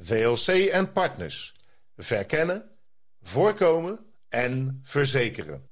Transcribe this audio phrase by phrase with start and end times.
[0.00, 1.54] VLC en partners.
[1.96, 2.70] Verkennen,
[3.22, 5.68] voorkomen en verzekeren.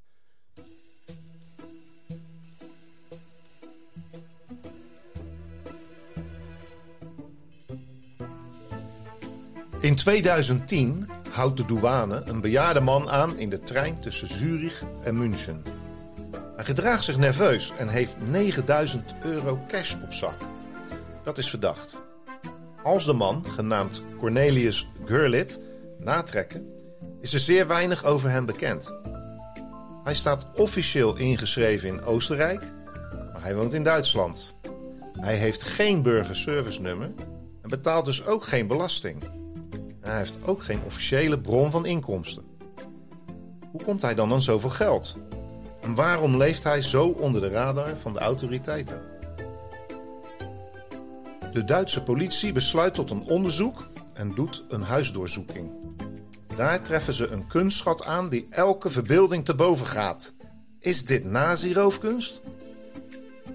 [9.80, 15.18] In 2010 houdt de douane een bejaarde man aan in de trein tussen Zurich en
[15.18, 15.62] München.
[16.56, 20.38] Hij gedraagt zich nerveus en heeft 9000 euro cash op zak.
[21.24, 22.07] Dat is verdacht.
[22.82, 25.60] Als de man, genaamd Cornelius Gurlit,
[25.98, 26.73] natrekken,
[27.20, 28.96] is er zeer weinig over hem bekend.
[30.04, 32.60] Hij staat officieel ingeschreven in Oostenrijk,
[33.32, 34.54] maar hij woont in Duitsland.
[35.12, 37.10] Hij heeft geen burgerservice nummer
[37.62, 39.23] en betaalt dus ook geen belasting.
[40.01, 42.45] hij heeft ook geen officiële bron van inkomsten.
[43.71, 45.16] Hoe komt hij dan aan zoveel geld?
[45.80, 49.01] En waarom leeft hij zo onder de radar van de autoriteiten?
[51.59, 55.70] De Duitse politie besluit tot een onderzoek en doet een huisdoorzoeking.
[56.56, 60.34] Daar treffen ze een kunstschat aan die elke verbeelding te boven gaat.
[60.80, 62.42] Is dit nazi-roofkunst?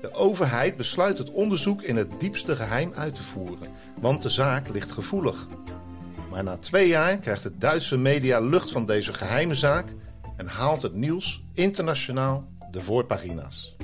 [0.01, 3.67] De overheid besluit het onderzoek in het diepste geheim uit te voeren,
[3.99, 5.47] want de zaak ligt gevoelig.
[6.29, 9.93] Maar na twee jaar krijgt de Duitse media lucht van deze geheime zaak
[10.37, 13.75] en haalt het nieuws internationaal de voorpagina's.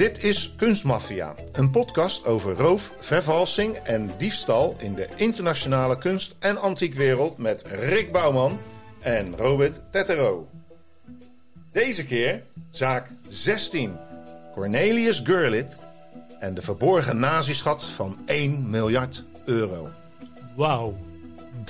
[0.00, 6.60] Dit is Kunstmafia, een podcast over roof, vervalsing en diefstal in de internationale kunst- en
[6.60, 8.60] antiekwereld met Rick Bouwman
[9.00, 10.48] en Robert Tettero.
[11.72, 13.96] Deze keer zaak 16,
[14.52, 15.76] Cornelius Gurlit
[16.38, 19.90] en de verborgen nazischat van 1 miljard euro.
[20.56, 20.98] Wauw,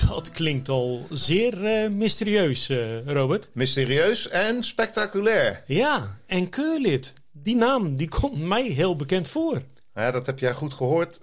[0.08, 3.50] dat klinkt al zeer uh, mysterieus, uh, Robert.
[3.52, 5.62] Mysterieus en spectaculair.
[5.66, 9.62] Ja, en Keurlid, die naam die komt mij heel bekend voor.
[9.94, 11.18] Ja, dat heb jij goed gehoord.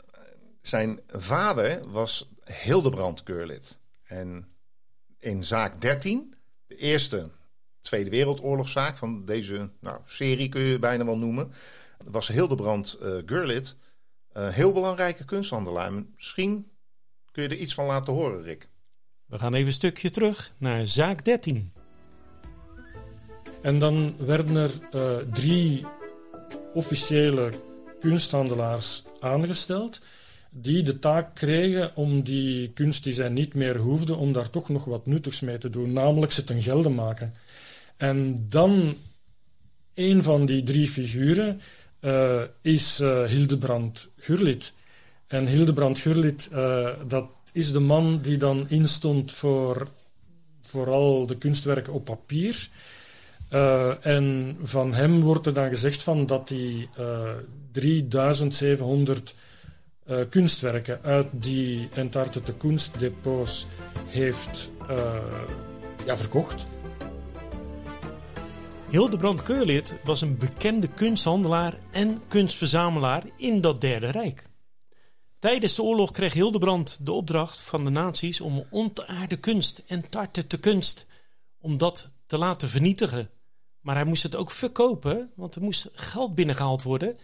[0.62, 2.30] Zijn vader was
[2.64, 3.80] Hildebrand Keurlid.
[4.04, 4.48] En
[5.20, 6.34] in zaak 13,
[6.68, 7.30] de eerste
[7.80, 11.52] Tweede Wereldoorlogszaak van deze nou, serie kun je bijna wel noemen,
[12.06, 13.76] was Hildebrand uh, Gurlit
[14.32, 15.94] een heel belangrijke kunsthandelaar.
[15.94, 16.72] Misschien
[17.32, 18.70] kun je er iets van laten horen, Rick.
[19.26, 21.74] We gaan even een stukje terug naar zaak 13.
[23.62, 25.86] En dan werden er uh, drie
[26.78, 27.52] officiële
[28.00, 30.00] kunsthandelaars aangesteld
[30.50, 34.70] die de taak kregen om die kunst die zij niet meer hoefden, om daar toch
[34.70, 37.34] nog wat nuttigs mee te doen, namelijk ze ten gelde maken.
[37.98, 38.98] En dan
[39.94, 41.62] een van die drie figuren
[42.02, 44.74] uh, is uh, Hildebrand Gurlit.
[45.28, 49.88] En Hildebrand Gurlit, uh, dat is de man die dan instond voor
[50.62, 52.70] vooral de kunstwerken op papier.
[53.50, 57.30] Uh, en van hem wordt er dan gezegd van dat hij uh,
[57.72, 59.36] 3700
[60.08, 63.66] uh, kunstwerken uit die entartete kunstdepots
[64.06, 64.72] heeft
[66.06, 66.66] ja, verkocht.
[68.90, 74.44] Hildebrand Keurlid was een bekende kunsthandelaar en kunstverzamelaar in dat Derde Rijk.
[75.40, 80.60] Tijdens de oorlog kreeg Hildebrand de opdracht van de nazi's om ontaarde kunst en tartete
[80.60, 81.06] kunst
[81.60, 83.30] om dat te laten vernietigen.
[83.88, 87.18] Maar hij moest het ook verkopen, want er moest geld binnengehaald worden.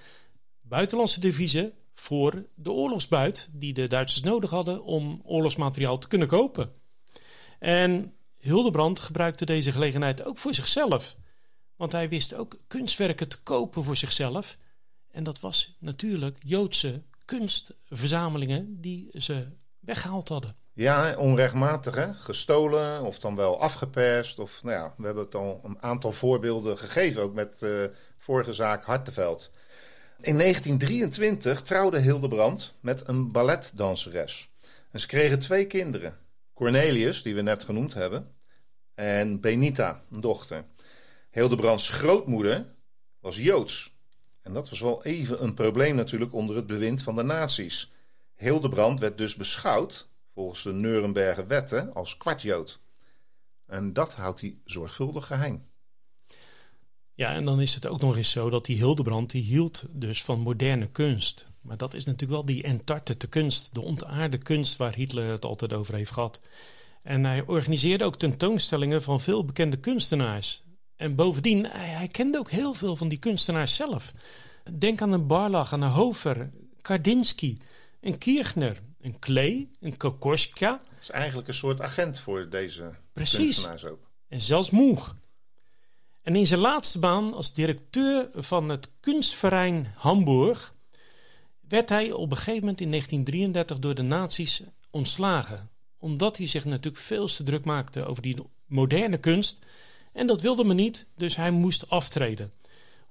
[0.61, 6.73] Buitenlandse deviezen voor de oorlogsbuit die de Duitsers nodig hadden om oorlogsmateriaal te kunnen kopen.
[7.59, 11.17] En Hildebrand gebruikte deze gelegenheid ook voor zichzelf.
[11.75, 14.57] Want hij wist ook kunstwerken te kopen voor zichzelf.
[15.11, 19.47] En dat was natuurlijk Joodse kunstverzamelingen die ze
[19.79, 20.55] weggehaald hadden.
[20.75, 22.13] Ja, onrechtmatig hè?
[22.13, 24.39] Gestolen of dan wel afgeperst.
[24.39, 27.83] Of, nou ja, we hebben het al een aantal voorbeelden gegeven, ook met uh,
[28.17, 29.51] vorige zaak Hartenveld.
[30.19, 34.49] In 1923 trouwde Hildebrand met een balletdanseres.
[34.91, 36.17] En ze kregen twee kinderen.
[36.53, 38.35] Cornelius, die we net genoemd hebben,
[38.95, 40.65] en Benita, een dochter.
[41.31, 42.73] Hildebrands grootmoeder
[43.19, 43.95] was Joods.
[44.41, 47.91] En dat was wel even een probleem natuurlijk onder het bewind van de nazi's.
[48.35, 52.79] Hildebrand werd dus beschouwd, volgens de Nuremberger wetten, als kwartjood.
[53.65, 55.65] En dat houdt hij zorgvuldig geheim.
[57.15, 60.23] Ja, en dan is het ook nog eens zo dat die Hildebrand die hield dus
[60.23, 61.51] van moderne kunst.
[61.61, 65.73] Maar dat is natuurlijk wel die entartete kunst, de ontaarde kunst waar Hitler het altijd
[65.73, 66.41] over heeft gehad.
[67.03, 70.63] En hij organiseerde ook tentoonstellingen van veel bekende kunstenaars.
[70.95, 74.11] En bovendien, hij, kende ook heel veel van die kunstenaars zelf.
[74.77, 76.51] Denk aan een Barlach, aan een Hofer,
[76.81, 77.57] Kandinsky,
[78.01, 80.71] een Kirchner, een Klee, een Kokoschka.
[80.71, 83.37] Dat is eigenlijk een soort agent voor deze Precies.
[83.37, 84.09] kunstenaars ook.
[84.27, 85.15] en zelfs Moeg.
[86.21, 90.73] En in zijn laatste baan als directeur van het Kunstverein Hamburg
[91.67, 94.61] werd hij op een gegeven moment in 1933 door de nazi's
[94.91, 95.69] ontslagen.
[95.97, 99.59] Omdat hij zich natuurlijk veel te druk maakte over die moderne kunst.
[100.13, 102.51] En dat wilde men niet, dus hij moest aftreden.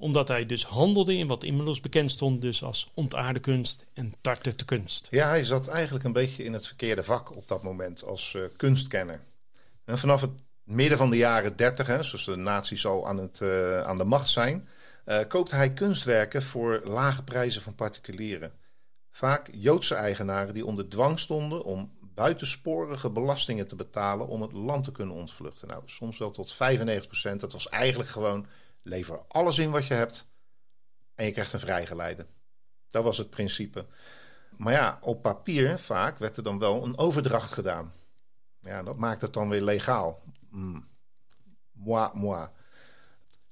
[0.02, 4.64] Omdat hij dus handelde in wat inmiddels bekend stond dus als ontaarde kunst en tartete
[4.64, 5.08] kunst.
[5.10, 8.42] Ja, hij zat eigenlijk een beetje in het verkeerde vak op dat moment als eh,
[8.56, 9.20] kunstkenner.
[9.84, 10.30] En vanaf het
[10.64, 14.04] midden van de jaren 30, hè, zoals de nazi's al aan, het, eh, aan de
[14.04, 14.68] macht zijn,
[15.28, 18.52] koopte hij kunstwerken voor lage prijzen van particulieren.
[19.10, 24.84] Vaak Joodse eigenaren die onder dwang stonden om buitensporige belastingen te betalen om het land
[24.84, 25.68] te kunnen ontvluchten.
[25.68, 28.46] Nou, soms wel tot 95% Dat was eigenlijk gewoon
[28.82, 30.26] lever alles in wat je hebt
[31.14, 32.26] en je krijgt een vrijgeleide.
[32.88, 33.86] Dat was het principe.
[34.56, 37.92] Maar ja, op papier vaak werd er dan wel een overdracht gedaan.
[38.60, 40.22] Ja, dat maakt het dan weer legaal.
[40.50, 40.88] Mm.
[41.72, 42.48] Moi.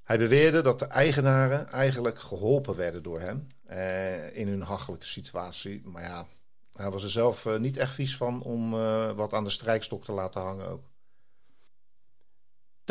[0.03, 5.81] Hij beweerde dat de eigenaren eigenlijk geholpen werden door hem eh, in hun hachelijke situatie.
[5.85, 6.25] Maar ja,
[6.71, 10.03] hij was er zelf eh, niet echt vies van om eh, wat aan de strijkstok
[10.03, 10.90] te laten hangen ook.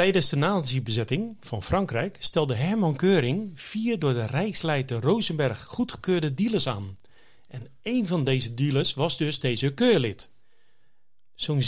[0.01, 6.67] Tijdens de nazi-bezetting van Frankrijk stelde Herman Keuring vier door de Rijksleider Rosenberg goedgekeurde dealers
[6.67, 6.99] aan.
[7.49, 10.31] En een van deze dealers was dus deze keurlid.
[11.35, 11.63] Zo'n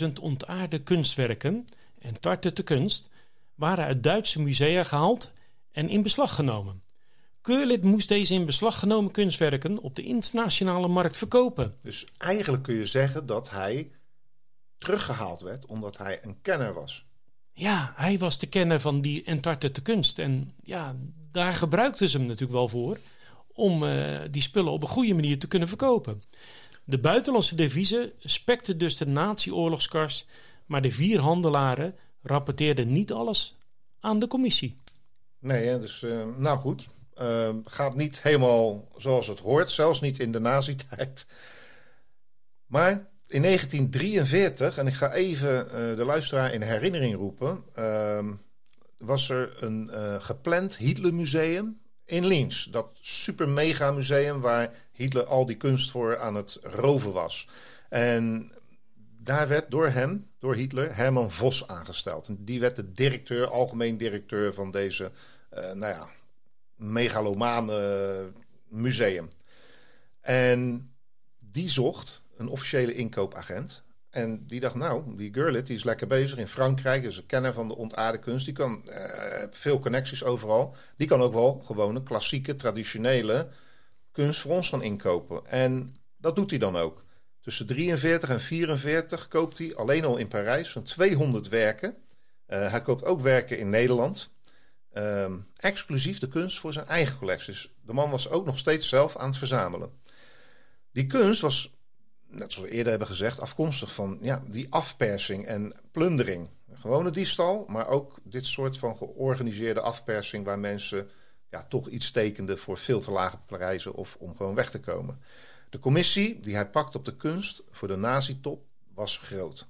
[0.00, 1.66] 16.000 ontaarde kunstwerken
[1.98, 3.08] en tartete kunst
[3.54, 5.32] waren uit Duitse musea gehaald
[5.72, 6.82] en in beslag genomen.
[7.40, 11.76] Keurlid moest deze in beslag genomen kunstwerken op de internationale markt verkopen.
[11.82, 13.90] Dus eigenlijk kun je zeggen dat hij
[14.78, 17.10] teruggehaald werd omdat hij een kenner was.
[17.52, 20.18] Ja, hij was de kenner van die entartete kunst.
[20.18, 20.96] En ja,
[21.30, 22.98] daar gebruikten ze hem natuurlijk wel voor
[23.52, 26.22] om eh, die spullen op een goede manier te kunnen verkopen.
[26.84, 30.26] De buitenlandse deviezen spekten dus de nazi-oorlogskars,
[30.66, 33.56] maar de vier handelaren rapporteerden niet alles
[34.00, 34.80] aan de commissie.
[35.38, 36.88] Nee, dus eh, nou goed.
[37.14, 41.26] Eh, gaat niet helemaal zoals het hoort, zelfs niet in de nazi-tijd.
[42.66, 48.32] Maar in 1943, en ik ga even eh, de luisteraar in herinnering roepen, ehm,
[48.98, 52.66] was er een eh, gepland Hitlermuseum in Linz.
[52.66, 57.48] Dat super mega museum waar Hitler al die kunst voor aan het roven was.
[57.88, 58.52] En
[59.18, 62.28] daar werd door hem, door Hitler, Herman Vos aangesteld.
[62.28, 65.10] En die werd de directeur, algemeen directeur van deze,
[65.50, 66.08] eh, nou ja,
[66.76, 68.30] megalomane
[68.68, 69.30] museum.
[70.20, 70.90] En
[71.38, 73.82] die zocht een officiële inkoopagent.
[74.10, 77.04] En die dacht, nou, die Gurlit die is lekker bezig in Frankrijk.
[77.04, 78.44] is een kenner van de ontaarde kunst.
[78.44, 80.74] Die kan eh, veel connecties overal.
[80.96, 83.48] Die kan ook wel gewoon een klassieke, traditionele
[84.12, 85.46] kunst voor ons gaan inkopen.
[85.46, 87.04] En dat doet hij dan ook.
[87.40, 91.96] Tussen 43 en 44 koopt hij alleen al in Parijs zo'n 200 werken.
[92.48, 94.30] Uh, hij koopt ook werken in Nederland.
[94.94, 97.52] Um, exclusief de kunst voor zijn eigen collectie.
[97.52, 99.90] Dus de man was ook nog steeds zelf aan het verzamelen.
[100.92, 101.72] Die kunst was,
[102.32, 106.48] net zoals we eerder hebben gezegd, afkomstig van ja, die afpersing en plundering.
[106.72, 111.10] Gewone diefstal, maar ook dit soort van georganiseerde afpersing waar mensen
[111.50, 115.20] ja, toch iets tekenden voor veel te lage prijzen of om gewoon weg te komen.
[115.70, 119.68] De commissie die hij pakt op de kunst voor de nazi-top was groot.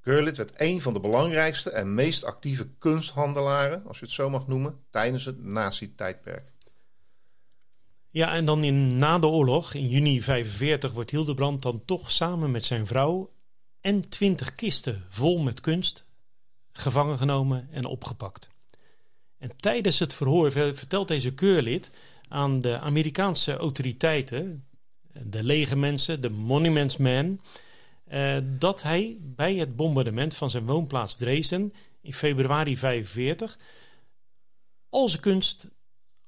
[0.00, 4.46] Gurlit werd een van de belangrijkste en meest actieve kunsthandelaren, als je het zo mag
[4.46, 6.51] noemen, tijdens het nazi-tijdperk.
[8.12, 12.50] Ja, en dan in, na de oorlog, in juni 45, wordt Hildebrand dan toch samen
[12.50, 13.32] met zijn vrouw
[13.80, 16.04] en twintig kisten vol met kunst
[16.72, 18.48] gevangen genomen en opgepakt.
[19.38, 21.90] En tijdens het verhoor vertelt deze keurlid
[22.28, 24.64] aan de Amerikaanse autoriteiten,
[25.12, 27.40] de lege mensen, de Monuments Man,
[28.08, 33.58] uh, dat hij bij het bombardement van zijn woonplaats Dresden in februari 45
[34.88, 35.70] al zijn kunst,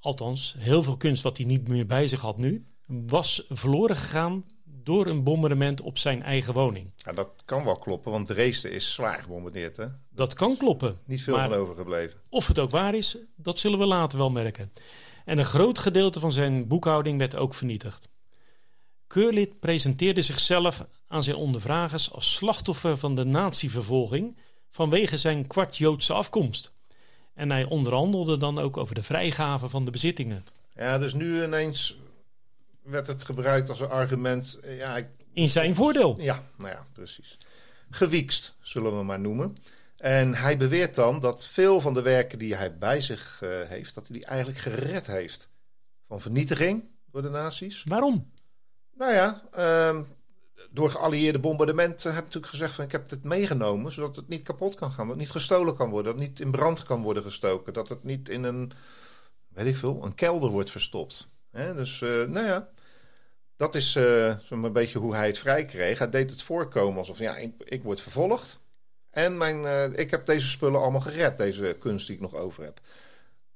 [0.04, 4.44] althans heel veel kunst wat hij niet meer bij zich had nu, was verloren gegaan
[4.64, 6.92] door een bombardement op zijn eigen woning.
[6.96, 9.76] Ja, dat kan wel kloppen, want Dresden is zwaar gebombardeerd.
[9.76, 9.86] Hè?
[10.10, 10.98] Dat kan kloppen.
[11.04, 12.20] Niet veel van overgebleven.
[12.28, 14.72] Of het ook waar is, dat zullen we later wel merken.
[15.24, 18.08] En een groot gedeelte van zijn boekhouding werd ook vernietigd.
[19.06, 24.38] Keurlid presenteerde zichzelf aan zijn ondervragers als slachtoffer van de natievervolging
[24.70, 26.73] vanwege zijn kwart Joodse afkomst.
[27.34, 30.42] En hij onderhandelde dan ook over de vrijgave van de bezittingen.
[30.74, 31.98] Ja, dus nu ineens
[32.82, 34.58] werd het gebruikt als een argument.
[34.66, 36.20] Ja, ik, In zijn voordeel.
[36.20, 37.36] ja, nou ja, precies.
[37.90, 39.56] Gewiekst, zullen we maar noemen.
[39.96, 43.94] En hij beweert dan dat veel van de werken die hij bij zich eh, heeft,
[43.94, 45.48] dat hij die eigenlijk gered heeft.
[46.02, 47.82] Van vernietiging door de nazi's.
[47.84, 48.30] Waarom?
[48.94, 50.02] Nou ja, ehm,
[50.70, 54.42] door geallieerde bombardementen heb ik natuurlijk gezegd van ik heb het meegenomen, zodat het niet
[54.42, 57.02] kapot kan gaan, dat het niet gestolen kan worden, dat het niet in brand kan
[57.02, 58.72] worden gestoken, dat het niet in een,
[59.48, 61.28] weet ik veel, een kelder wordt verstopt.
[61.50, 62.68] Dus eh, nou ja,
[63.56, 63.92] dat is
[64.44, 65.98] zo'n een beetje hoe hij het vrij kreeg.
[65.98, 68.62] Hij deed het voorkomen alsof ja, ik, ik word vervolgd
[69.14, 72.64] en mijn, eh, ik heb deze spullen allemaal gered, deze kunst die ik nog over
[72.64, 72.80] heb.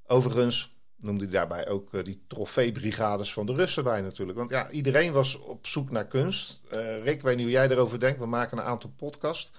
[0.07, 4.37] Overigens noemde hij daarbij ook eh, die trofeebrigades van de Russen bij natuurlijk.
[4.37, 6.61] Want ja, iedereen was op zoek naar kunst.
[6.69, 8.19] Eh, Rick, ik weet niet hoe jij erover denkt.
[8.19, 9.51] We maken een aantal podcasts.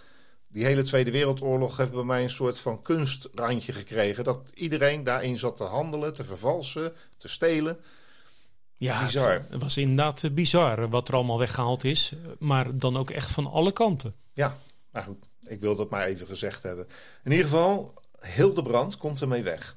[0.48, 4.24] Die hele Tweede Wereldoorlog heeft bij mij een soort van kunstrandje gekregen.
[4.24, 7.78] Dat iedereen daarin zat te handelen, te vervalsen, te stelen.
[8.76, 9.32] Ja, Bizar.
[9.32, 12.12] Het, het was inderdaad eh, bizar wat er allemaal weggehaald is.
[12.38, 14.14] Maar dan ook echt van alle kanten.
[14.32, 14.58] Ja,
[14.90, 15.24] maar goed.
[15.42, 16.86] Ik wil dat maar even gezegd hebben.
[17.24, 19.76] In ieder geval, Hildebrand komt ermee weg.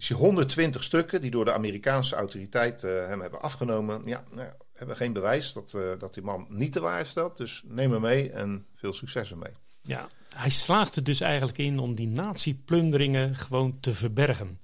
[0.00, 4.02] Dus die 120 stukken die door de Amerikaanse autoriteiten eh, hem hebben afgenomen.
[4.04, 7.36] Ja, nou, hebben geen bewijs dat, eh, dat die man niet te waar stelt.
[7.36, 9.52] Dus neem hem mee en veel succes ermee.
[9.82, 14.60] Ja, hij slaagt er dus eigenlijk in om die nazi-plunderingen gewoon te verbergen.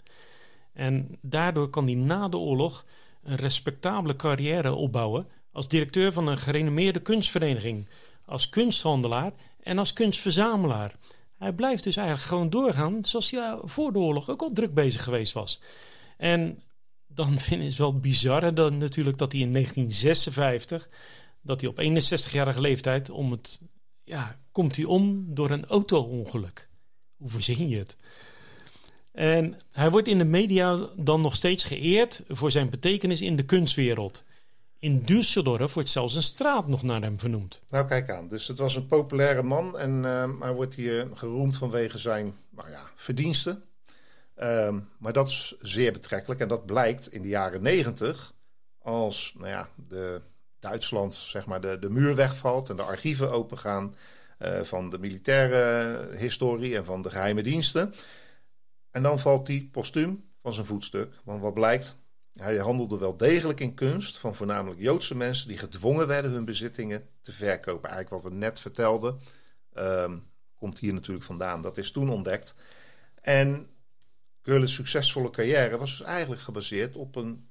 [0.73, 2.87] En daardoor kan hij na de oorlog
[3.23, 7.89] een respectabele carrière opbouwen als directeur van een gerenommeerde kunstvereniging,
[8.25, 10.93] als kunsthandelaar en als kunstverzamelaar.
[11.39, 14.75] Hij blijft dus eigenlijk gewoon doorgaan zoals hij ja, voor de oorlog ook al druk
[14.75, 15.61] bezig geweest was.
[16.17, 16.63] En
[17.07, 20.89] dan vind ik het wel bizar dan natuurlijk dat hij in 1956,
[21.41, 23.61] dat hij op 61-jarige leeftijd om het
[24.05, 26.69] ja, komt hij om door een auto-ongeluk.
[27.17, 27.97] Hoe verzin je het?
[29.13, 33.45] En hij wordt in de media dan nog steeds geëerd voor zijn betekenis in de
[33.45, 34.25] kunstwereld.
[34.79, 37.63] In Düsseldorf wordt zelfs een straat nog naar hem vernoemd.
[37.71, 38.29] Nou, kijk aan.
[38.29, 42.71] Dus het was een populaire man en eh, hij wordt hier geroemd vanwege zijn nou
[42.71, 43.65] ja, verdiensten.
[44.35, 48.33] Ehm, maar dat is zeer betrekkelijk en dat blijkt in de jaren negentig
[48.79, 50.21] als nou ja, de
[50.59, 53.95] Duitsland zeg maar, de, de muur wegvalt en de archieven opengaan
[54.39, 57.95] eh, van de militaire historie en van de geheime diensten.
[58.91, 61.15] En dan valt hij postuum van zijn voetstuk.
[61.25, 61.97] Want wat blijkt,
[62.37, 67.09] hij handelde wel degelijk in kunst van voornamelijk Joodse mensen die gedwongen werden hun bezittingen
[67.23, 67.91] te verkopen.
[67.91, 69.21] Eigenlijk wat we net vertelden,
[69.73, 70.19] ehm,
[70.55, 71.63] komt hier natuurlijk vandaan.
[71.63, 72.55] Dat is toen ontdekt.
[73.21, 73.69] En
[74.43, 77.49] Geurle's succesvolle carrière was dus eigenlijk gebaseerd op een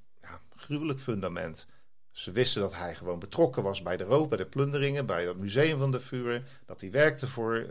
[0.56, 1.66] gruwelijk fundament.
[2.10, 5.36] Ze wisten dat hij gewoon betrokken was bij de rook, bij de plunderingen, bij het
[5.36, 6.42] museum van de Führer.
[6.66, 7.66] Dat hij werkte voor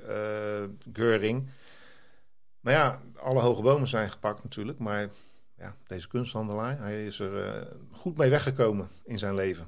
[0.98, 1.38] uh.
[2.60, 4.79] Maar ja, alle hoge bomen zijn gepakt natuurlijk.
[4.79, 5.10] Maar
[5.57, 9.67] ja, deze kunsthandelaar, hij is er uh, goed mee weggekomen in zijn leven.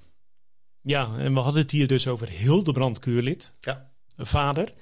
[0.81, 3.91] Ja, en we hadden het hier dus over Hildebrand Keurlid, ja.
[4.17, 4.73] vader.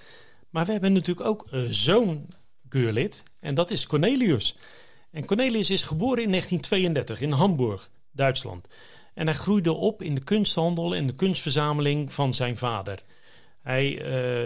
[0.49, 2.27] Maar we hebben natuurlijk ook een zoon
[2.67, 4.57] Keurlid en dat is Cornelius.
[5.11, 8.67] En Cornelius is geboren in 1932 in Hamburg, Duitsland.
[9.13, 13.03] En hij groeide op in de kunsthandel en de kunstverzameling van zijn vader.
[13.61, 14.05] Hij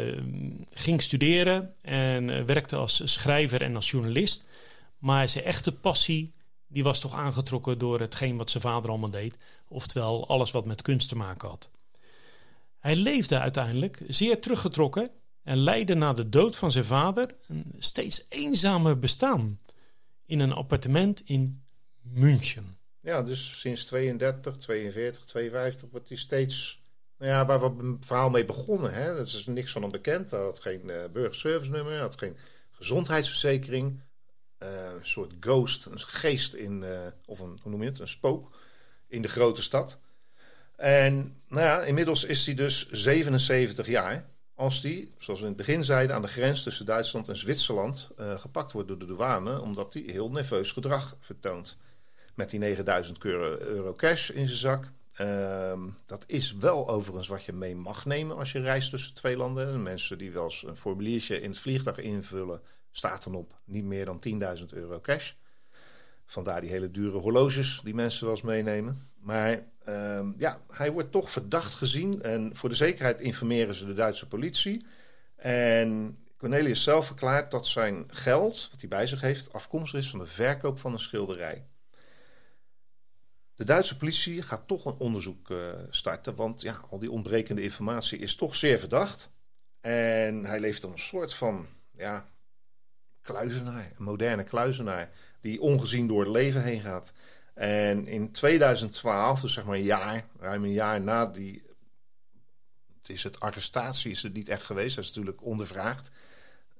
[0.09, 0.21] uh,
[0.73, 4.45] ging studeren en uh, werkte als schrijver en als journalist.
[4.97, 6.33] Maar zijn echte passie
[6.69, 9.37] die was toch aangetrokken door hetgeen wat zijn vader allemaal deed.
[9.67, 11.69] Oftewel alles wat met kunst te maken had.
[12.79, 15.09] Hij leefde uiteindelijk zeer teruggetrokken
[15.43, 19.59] en leidde na de dood van zijn vader een steeds eenzamer bestaan.
[20.25, 21.63] In een appartement in
[22.01, 22.77] München.
[23.01, 26.81] Ja, dus sinds 32, 42, 52 wordt hij steeds
[27.17, 28.93] nou ja, waar we het verhaal mee begonnen.
[28.93, 29.15] Hè?
[29.15, 30.31] Dat is niks van hem bekend.
[30.31, 32.37] Hij had geen uh, burgerservice nummer, had geen
[32.71, 33.99] gezondheidsverzekering.
[34.63, 38.07] Uh, een soort ghost, een geest in, uh, of een, hoe noem je het, een
[38.07, 38.57] spook
[39.07, 39.97] in de grote stad.
[40.75, 44.29] En nou ja, inmiddels is hij dus 77 jaar.
[44.55, 48.11] Als hij, zoals we in het begin zeiden, aan de grens tussen Duitsland en Zwitserland
[48.19, 51.77] uh, gepakt wordt door de douane, omdat hij heel nerveus gedrag vertoont.
[52.35, 55.73] Met die 9000 euro cash in zijn zak, Uh,
[56.05, 59.83] dat is wel overigens wat je mee mag nemen als je reist tussen twee landen.
[59.83, 64.05] Mensen die wel eens een formuliertje in het vliegtuig invullen, staat dan op niet meer
[64.05, 64.21] dan
[64.59, 65.33] 10.000 euro cash.
[66.25, 69.07] Vandaar die hele dure horloges die mensen wel eens meenemen.
[69.19, 72.21] Maar uh, ja, hij wordt toch verdacht gezien.
[72.21, 74.85] En voor de zekerheid informeren ze de Duitse politie.
[75.35, 80.19] En Cornelius zelf verklaart dat zijn geld, wat hij bij zich heeft, afkomstig is van
[80.19, 81.67] de verkoop van een schilderij.
[83.55, 88.19] De Duitse politie gaat toch een onderzoek uh, starten, want ja, al die ontbrekende informatie
[88.19, 89.31] is toch zeer verdacht.
[89.81, 92.29] En hij leeft een soort van ja,
[93.21, 95.09] kluizenaar, een moderne kluizenaar,
[95.41, 97.13] die ongezien door het leven heen gaat.
[97.53, 101.63] En in 2012, dus zeg maar een jaar, ruim een jaar na die.
[102.97, 106.09] Het is het arrestatie, is het niet echt geweest, dat is natuurlijk ondervraagd.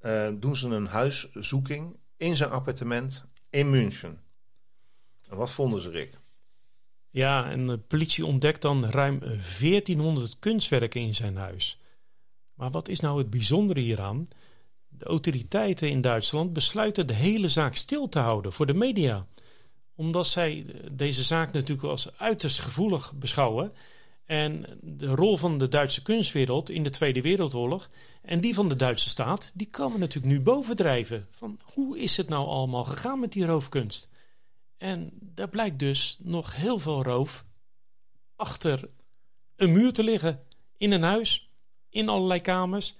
[0.01, 4.21] Uh, doen ze een huiszoeking in zijn appartement in München.
[5.29, 6.17] En wat vonden ze, Rick?
[7.09, 11.79] Ja, en de politie ontdekt dan ruim 1400 kunstwerken in zijn huis.
[12.53, 14.27] Maar wat is nou het bijzondere hieraan?
[14.89, 19.27] De autoriteiten in Duitsland besluiten de hele zaak stil te houden voor de media.
[19.95, 23.73] Omdat zij deze zaak natuurlijk als uiterst gevoelig beschouwen.
[24.25, 27.89] En de rol van de Duitse kunstwereld in de Tweede Wereldoorlog
[28.21, 31.27] en die van de Duitse staat, die komen natuurlijk nu bovendrijven.
[31.31, 34.09] Van hoe is het nou allemaal gegaan met die roofkunst?
[34.77, 37.45] En daar blijkt dus nog heel veel roof
[38.35, 38.89] achter
[39.55, 40.43] een muur te liggen.
[40.77, 41.49] In een huis,
[41.89, 42.95] in allerlei kamers.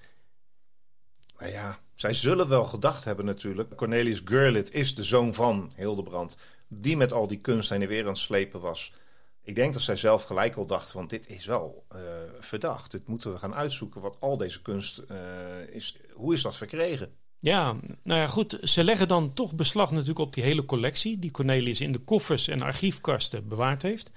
[1.40, 3.76] Maar ja, zij zullen wel gedacht hebben natuurlijk.
[3.76, 6.38] Cornelius Gurlitt is de zoon van Hildebrand.
[6.68, 8.92] Die met al die kunst heen en weer aan het slepen was.
[9.44, 12.00] Ik denk dat zij zelf gelijk al dacht van dit is wel uh,
[12.40, 12.92] verdacht.
[12.92, 15.18] Dit moeten we gaan uitzoeken wat al deze kunst uh,
[15.76, 15.98] is.
[16.14, 17.12] Hoe is dat verkregen?
[17.40, 18.58] Ja, nou ja, goed.
[18.62, 22.48] Ze leggen dan toch beslag natuurlijk op die hele collectie die Cornelius in de koffers
[22.48, 24.12] en archiefkasten bewaard heeft.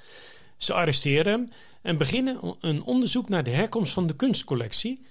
[0.57, 1.51] Ze arresteren hem
[1.83, 5.07] en beginnen een onderzoek naar de herkomst van de kunstcollectie,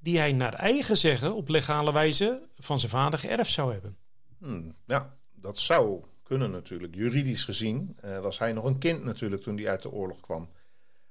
[0.00, 3.96] die hij naar eigen zeggen op legale wijze van zijn vader geërfd zou hebben.
[4.38, 6.94] Hmm, ja, dat zou kunnen natuurlijk.
[6.94, 10.48] Juridisch gezien uh, was hij nog een kind natuurlijk toen hij uit de oorlog kwam.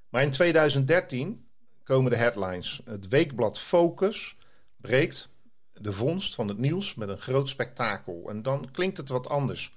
[0.10, 1.48] Maar in 2013
[1.84, 2.82] komen de headlines.
[2.86, 4.36] Het weekblad Focus
[4.78, 5.30] breekt
[5.74, 8.30] de vondst van het nieuws met een groot spektakel.
[8.30, 9.74] En dan klinkt het wat anders.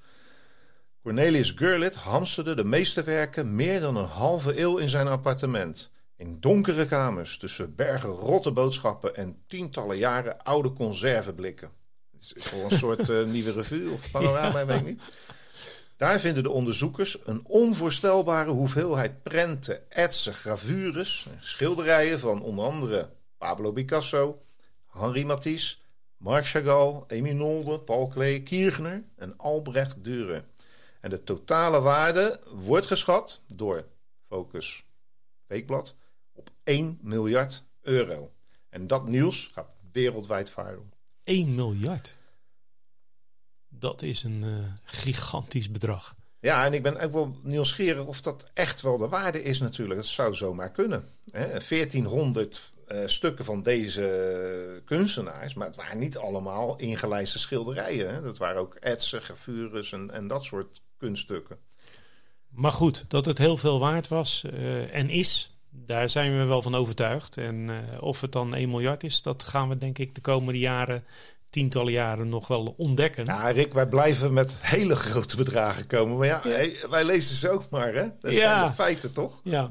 [1.02, 5.90] Cornelius Gurlitt hamsterde de meeste werken meer dan een halve eeuw in zijn appartement.
[6.22, 11.70] In donkere kamers tussen bergen rotte boodschappen en tientallen jaren oude conserveblikken.
[12.12, 14.66] Het is voor een soort uh, nieuwe revue of panorama, ja.
[14.66, 15.02] weet ik niet.
[15.96, 23.10] Daar vinden de onderzoekers een onvoorstelbare hoeveelheid prenten, etsen, gravures en schilderijen van onder andere
[23.38, 24.42] Pablo Picasso,
[24.86, 25.76] Henri Matisse,
[26.16, 30.44] Marc Chagall, Emile Nolde, Paul Klee, Kirchner en Albrecht Dürer.
[31.00, 33.84] En de totale waarde wordt geschat door
[34.28, 34.84] Focus
[35.46, 35.94] Weekblad
[36.64, 38.32] 1 miljard euro.
[38.68, 40.92] En dat nieuws gaat wereldwijd varen.
[41.24, 42.16] 1 miljard?
[43.68, 46.14] Dat is een uh, gigantisch bedrag.
[46.40, 50.00] Ja, en ik ben ook wel nieuwsgierig of dat echt wel de waarde is natuurlijk.
[50.00, 51.08] Dat zou zomaar kunnen.
[51.30, 51.46] Hè?
[51.46, 58.14] 1400 uh, stukken van deze kunstenaars, maar het waren niet allemaal ingelijste schilderijen.
[58.14, 58.22] Hè?
[58.22, 61.58] Dat waren ook etsen, gravures en, en dat soort kunststukken.
[62.48, 66.62] Maar goed, dat het heel veel waard was uh, en is, daar zijn we wel
[66.62, 67.36] van overtuigd.
[67.36, 70.58] En uh, of het dan 1 miljard is, dat gaan we denk ik de komende
[70.58, 71.04] jaren
[71.50, 73.24] tientallen jaren nog wel ontdekken.
[73.24, 76.16] Ja, Rick, wij blijven met hele grote bedragen komen.
[76.18, 76.88] Maar ja, ja.
[76.88, 78.08] wij lezen ze ook maar, hè?
[78.20, 78.38] Dat ja.
[78.38, 79.40] zijn de feiten, toch?
[79.44, 79.70] Ja.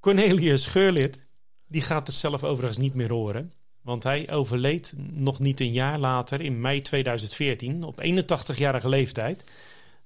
[0.00, 1.18] Cornelius Geurlid,
[1.66, 3.52] die gaat het zelf overigens niet meer horen.
[3.82, 9.44] Want hij overleed nog niet een jaar later, in mei 2014, op 81-jarige leeftijd.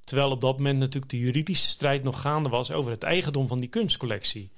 [0.04, 3.60] Terwijl op dat moment natuurlijk de juridische strijd nog gaande was over het eigendom van
[3.60, 4.50] die kunstcollectie.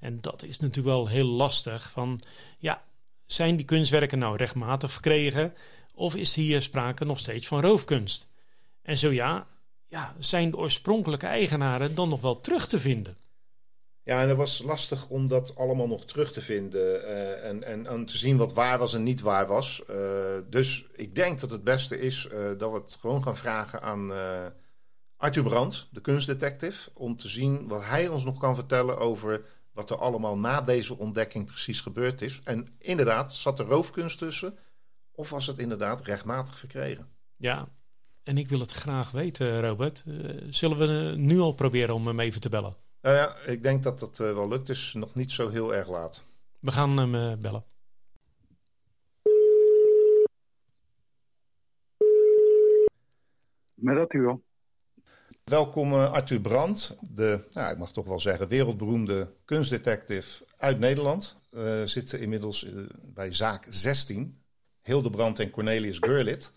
[0.00, 1.90] En dat is natuurlijk wel heel lastig.
[1.90, 2.20] Van
[2.58, 2.82] ja,
[3.26, 5.54] zijn die kunstwerken nou rechtmatig verkregen
[5.94, 8.28] of is hier sprake nog steeds van roofkunst?
[8.82, 9.46] En zo ja,
[9.86, 13.16] ja, zijn de oorspronkelijke eigenaren dan nog wel terug te vinden?
[14.02, 18.04] Ja, en het was lastig om dat allemaal nog terug te vinden uh, en, en,
[18.04, 19.82] te zien wat waar was en niet waar was.
[19.90, 19.96] Uh,
[20.48, 24.12] dus ik denk dat het beste is uh, dat we het gewoon gaan vragen aan
[25.16, 29.90] Arthur Brandt, de kunstdetective, om te zien wat hij ons nog kan vertellen over wat
[29.90, 32.40] er allemaal na deze ontdekking precies gebeurd is.
[32.44, 34.58] En inderdaad, zat er roofkunst tussen?
[35.12, 37.08] Of was het inderdaad rechtmatig verkregen?
[37.36, 37.68] Ja,
[38.22, 40.04] en ik wil het graag weten, Robert.
[40.06, 42.76] Uh, zullen we nu al proberen om hem even te bellen?
[43.00, 44.68] Nou ja, ik denk dat dat uh, wel lukt.
[44.68, 46.24] Het is nog niet zo heel erg laat.
[46.58, 47.64] We gaan hem uh, bellen.
[53.74, 54.42] Met dat u wel.
[55.50, 61.36] Welkom uh, Arthur Brandt, de, nou, ik mag toch wel zeggen, wereldberoemde kunstdetective uit Nederland.
[61.48, 64.42] We zitten inmiddels uh, bij zaak 16,
[64.82, 66.52] Hildebrand en Cornelius Gurlitt.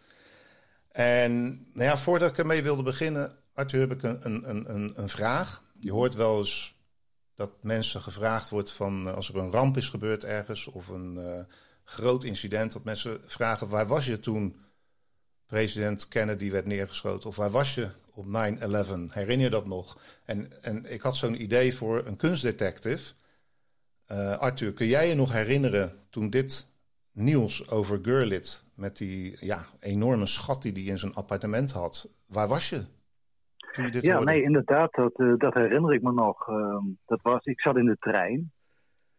[0.91, 5.09] En nou ja, voordat ik ermee wilde beginnen, Arthur, heb ik een, een, een, een
[5.09, 5.63] vraag.
[5.79, 6.75] Je hoort wel eens
[7.35, 11.47] dat mensen gevraagd wordt van als er een ramp is gebeurd ergens of een
[11.83, 14.55] groot incident, dat mensen vragen waar was je toen
[15.45, 18.29] president Kennedy werd neergeschoten of waar was je op 9-11.
[19.13, 19.97] Herinner je dat nog?
[20.25, 23.13] En, en ik had zo'n idee voor een kunstdetective.
[24.11, 26.67] Uh, Arthur, kun jij je nog herinneren toen dit
[27.11, 32.47] nieuws over Gurlit met die ja, enorme schat die hij in zijn appartement had, waar
[32.47, 32.85] was je?
[33.73, 34.31] toen je dit Ja, hoorde?
[34.31, 36.47] nee, inderdaad, dat, eh, dat herinner ik me nog.
[36.47, 38.51] Ehm, dat was, ik zat in de trein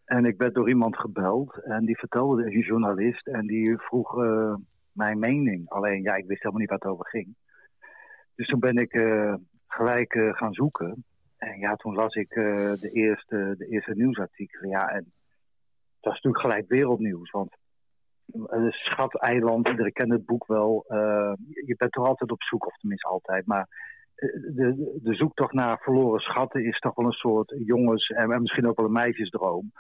[0.05, 4.55] en ik werd door iemand gebeld en die vertelde, een journalist, en die vroeg eh,
[4.93, 5.69] mijn mening.
[5.69, 7.35] Alleen, ja, ik wist helemaal niet waar het over ging.
[8.35, 9.35] Dus toen ben ik eh,
[9.67, 11.05] gelijk eh, gaan zoeken.
[11.37, 14.71] En ja, toen las ik eh, de, eerste, de eerste nieuwsartikelen.
[14.71, 17.57] Ja, en het was natuurlijk gelijk wereldnieuws, want
[18.69, 20.85] Schat-eiland, iedereen kent het boek wel.
[21.67, 23.69] Je bent toch altijd op zoek, of tenminste altijd, maar
[24.55, 28.77] de, de zoektocht naar verloren schatten is toch wel een soort jongens en misschien ook
[28.77, 29.73] wel een meisjesdroom.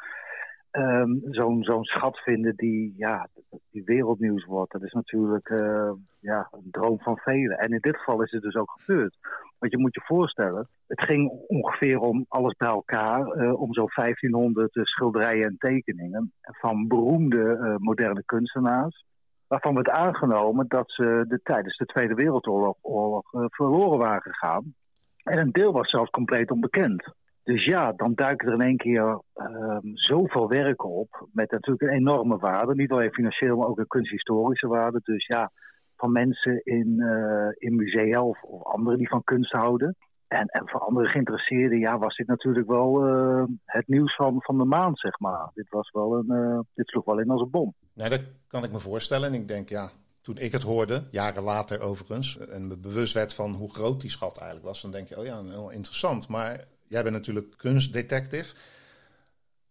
[0.76, 3.28] Um, Zo'n zo'n schat vinden die, ja,
[3.70, 7.58] die wereldnieuws wordt, dat is natuurlijk uh, ja, een droom van velen.
[7.58, 9.16] En in dit geval is het dus ook gebeurd.
[9.58, 13.90] Want je moet je voorstellen, het ging ongeveer om alles bij elkaar, uh, om zo'n
[13.94, 19.04] 1500 schilderijen en tekeningen van beroemde uh, moderne kunstenaars
[19.46, 24.74] waarvan werd aangenomen dat ze de, tijdens de Tweede Wereldoorlog oorlog, verloren waren gegaan.
[25.22, 27.14] En een deel was zelfs compleet onbekend.
[27.44, 31.28] Dus ja, dan duiken er in één keer uh, zoveel werken op.
[31.32, 32.74] Met natuurlijk een enorme waarde.
[32.74, 35.00] Niet alleen financieel, maar ook een kunsthistorische waarde.
[35.02, 35.50] Dus ja,
[35.96, 39.96] van mensen in, uh, in musea of, of anderen die van kunst houden.
[40.28, 44.58] En, en voor andere geïnteresseerden ja, was dit natuurlijk wel uh, het nieuws van, van
[44.58, 45.50] de maand, zeg maar.
[45.54, 47.74] Dit, was wel een, uh, dit sloeg wel in als een bom.
[47.94, 49.28] Nee, dat kan ik me voorstellen.
[49.28, 49.88] En ik denk, ja,
[50.20, 54.10] toen ik het hoorde, jaren later overigens, en me bewust werd van hoe groot die
[54.10, 56.28] schat eigenlijk was, dan denk je, oh ja, heel interessant.
[56.28, 58.54] Maar jij bent natuurlijk kunstdetective.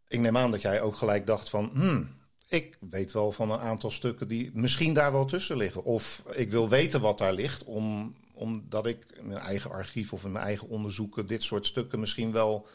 [0.08, 2.10] Ik neem aan dat jij ook gelijk dacht van, hmm,
[2.50, 5.84] ik weet wel van een aantal stukken die misschien daar wel tussen liggen.
[5.84, 10.24] Of ik wil weten wat daar ligt, om, omdat ik in mijn eigen archief of
[10.24, 12.68] in mijn eigen onderzoeken dit soort stukken misschien wel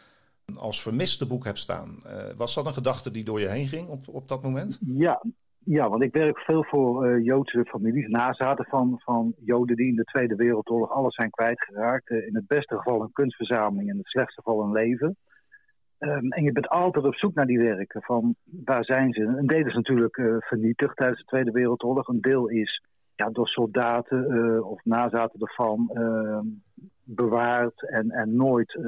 [0.55, 1.99] als vermiste boek heb staan.
[2.07, 4.79] Uh, was dat een gedachte die door je heen ging op, op dat moment?
[4.87, 5.23] Ja,
[5.65, 9.95] ja, want ik werk veel voor uh, Joodse families, nazaten van, van Joden die in
[9.95, 12.11] de Tweede Wereldoorlog alles zijn kwijtgeraakt.
[12.11, 15.17] Uh, in het beste geval een kunstverzameling, in het slechtste geval een leven.
[15.99, 18.03] Um, en je bent altijd op zoek naar die werken.
[18.03, 19.23] Van waar zijn ze?
[19.23, 22.09] Een deel is natuurlijk uh, vernietigd tijdens de Tweede Wereldoorlog.
[22.09, 22.83] Een deel is
[23.15, 26.39] ja, door soldaten of nazaten ervan uh,
[27.03, 28.79] bewaard en, en nooit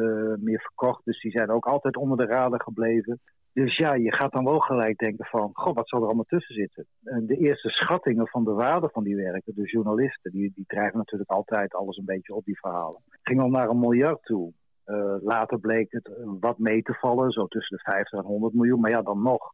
[0.41, 1.05] meer verkocht.
[1.05, 3.21] Dus die zijn ook altijd onder de radar gebleven.
[3.53, 6.55] Dus ja, je gaat dan wel gelijk denken van, goh, wat zal er allemaal tussen
[6.55, 6.87] zitten?
[7.05, 10.99] En de eerste schattingen van de waarde van die werken, de journalisten, die, die drijven
[10.99, 13.03] natuurlijk altijd alles een beetje op die verhalen.
[13.23, 14.53] Ging al naar een miljard toe.
[14.87, 16.11] Uh, later bleek het
[16.41, 18.81] wat mee te vallen, zo tussen de 50 en 100 miljoen.
[18.81, 19.51] Maar ja, dan nog.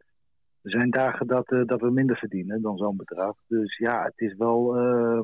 [0.63, 3.37] Er zijn dagen dat, uh, dat we minder verdienen dan zo'n bedrag.
[3.47, 4.77] Dus ja, het is wel.
[4.79, 5.21] Uh,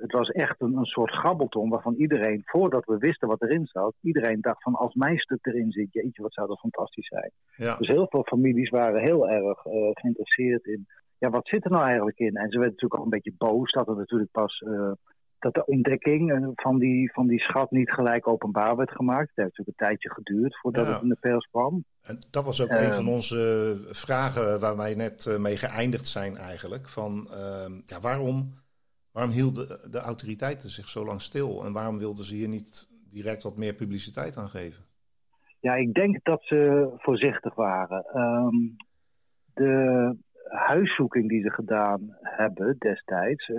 [0.00, 3.94] het was echt een, een soort grabbelton waarvan iedereen, voordat we wisten wat erin zat,
[4.00, 7.30] iedereen dacht van als mijn stuk erin zit, jeetje, wat zou dat fantastisch zijn.
[7.56, 7.76] Ja.
[7.76, 10.86] Dus heel veel families waren heel erg uh, geïnteresseerd in,
[11.18, 12.36] ja, wat zit er nou eigenlijk in?
[12.36, 14.92] En ze werden natuurlijk ook een beetje boos dat er natuurlijk pas uh,
[15.38, 19.28] dat de ontdekking van die, van die schat niet gelijk openbaar werd gemaakt.
[19.28, 20.92] Het heeft natuurlijk een tijdje geduurd voordat ja.
[20.92, 21.84] het in de pers kwam.
[22.02, 26.36] En dat was ook uh, een van onze vragen waar wij net mee geëindigd zijn
[26.36, 26.88] eigenlijk.
[26.88, 28.54] Van uh, ja, waarom,
[29.12, 31.64] waarom hielden de, autoriteiten zich zo lang stil?
[31.64, 34.84] En waarom wilden ze hier niet direct wat meer publiciteit aan geven?
[35.60, 38.04] Ja, ik denk dat ze voorzichtig waren.
[38.14, 38.76] Um,
[39.54, 40.16] de
[40.48, 43.52] huiszoeking die ze gedaan hebben destijds.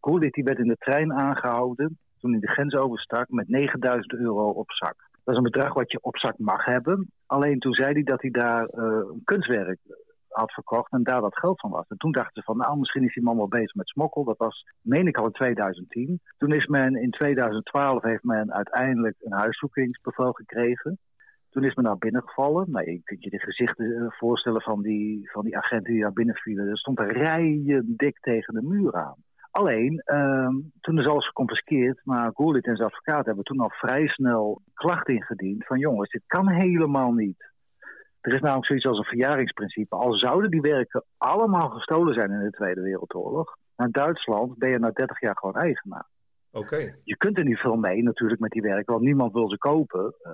[0.00, 4.48] Gullit die werd in de trein aangehouden toen hij de grens overstak met 9000 euro
[4.48, 4.96] op zak.
[5.24, 7.10] Dat is een bedrag wat je op zak mag hebben.
[7.26, 9.78] Alleen toen zei hij dat hij daar uh, een kunstwerk
[10.38, 11.88] had verkocht en daar dat geld van was.
[11.88, 14.24] En toen dachten ze van, nou, misschien is die man wel bezig met smokkel.
[14.24, 16.20] Dat was, meen ik al, in 2010.
[16.36, 20.98] Toen is men in 2012 heeft men uiteindelijk een huiszoekingsbevel gekregen.
[21.50, 22.70] Toen is men naar binnen gevallen.
[22.70, 26.34] Nou, je kunt je de gezichten voorstellen van die, van die agenten die daar binnen
[26.34, 26.68] vielen.
[26.68, 29.16] Er stond rijen dik tegen de muur aan.
[29.50, 30.48] Alleen, uh,
[30.80, 35.14] toen is alles geconfiskeerd, maar Gullit en zijn advocaat hebben toen al vrij snel klachten
[35.14, 37.50] ingediend van jongens, dit kan helemaal niet.
[38.28, 39.96] Er is namelijk zoiets als een verjaringsprincipe.
[39.96, 44.78] Al zouden die werken allemaal gestolen zijn in de Tweede Wereldoorlog, naar Duitsland ben je
[44.78, 46.06] na 30 jaar gewoon eigenaar.
[46.50, 46.94] Okay.
[47.04, 50.14] Je kunt er niet veel mee natuurlijk met die werken, want niemand wil ze kopen.
[50.22, 50.32] Uh,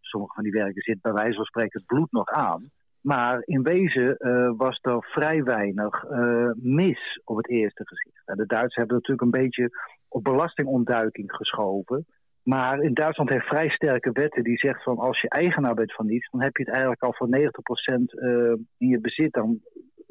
[0.00, 2.70] sommige van die werken zit bij wijze van spreken het bloed nog aan.
[3.00, 8.22] Maar in wezen uh, was er vrij weinig uh, mis op het eerste gezicht.
[8.28, 9.70] En de Duitsers hebben natuurlijk een beetje
[10.08, 12.06] op belastingontduiking geschoven.
[12.42, 16.08] Maar in Duitsland heeft vrij sterke wetten die zegt van als je eigenaar bent van
[16.08, 19.32] iets, dan heb je het eigenlijk al voor 90% uh, in je bezit.
[19.32, 19.60] Dan,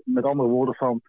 [0.03, 1.01] met andere woorden van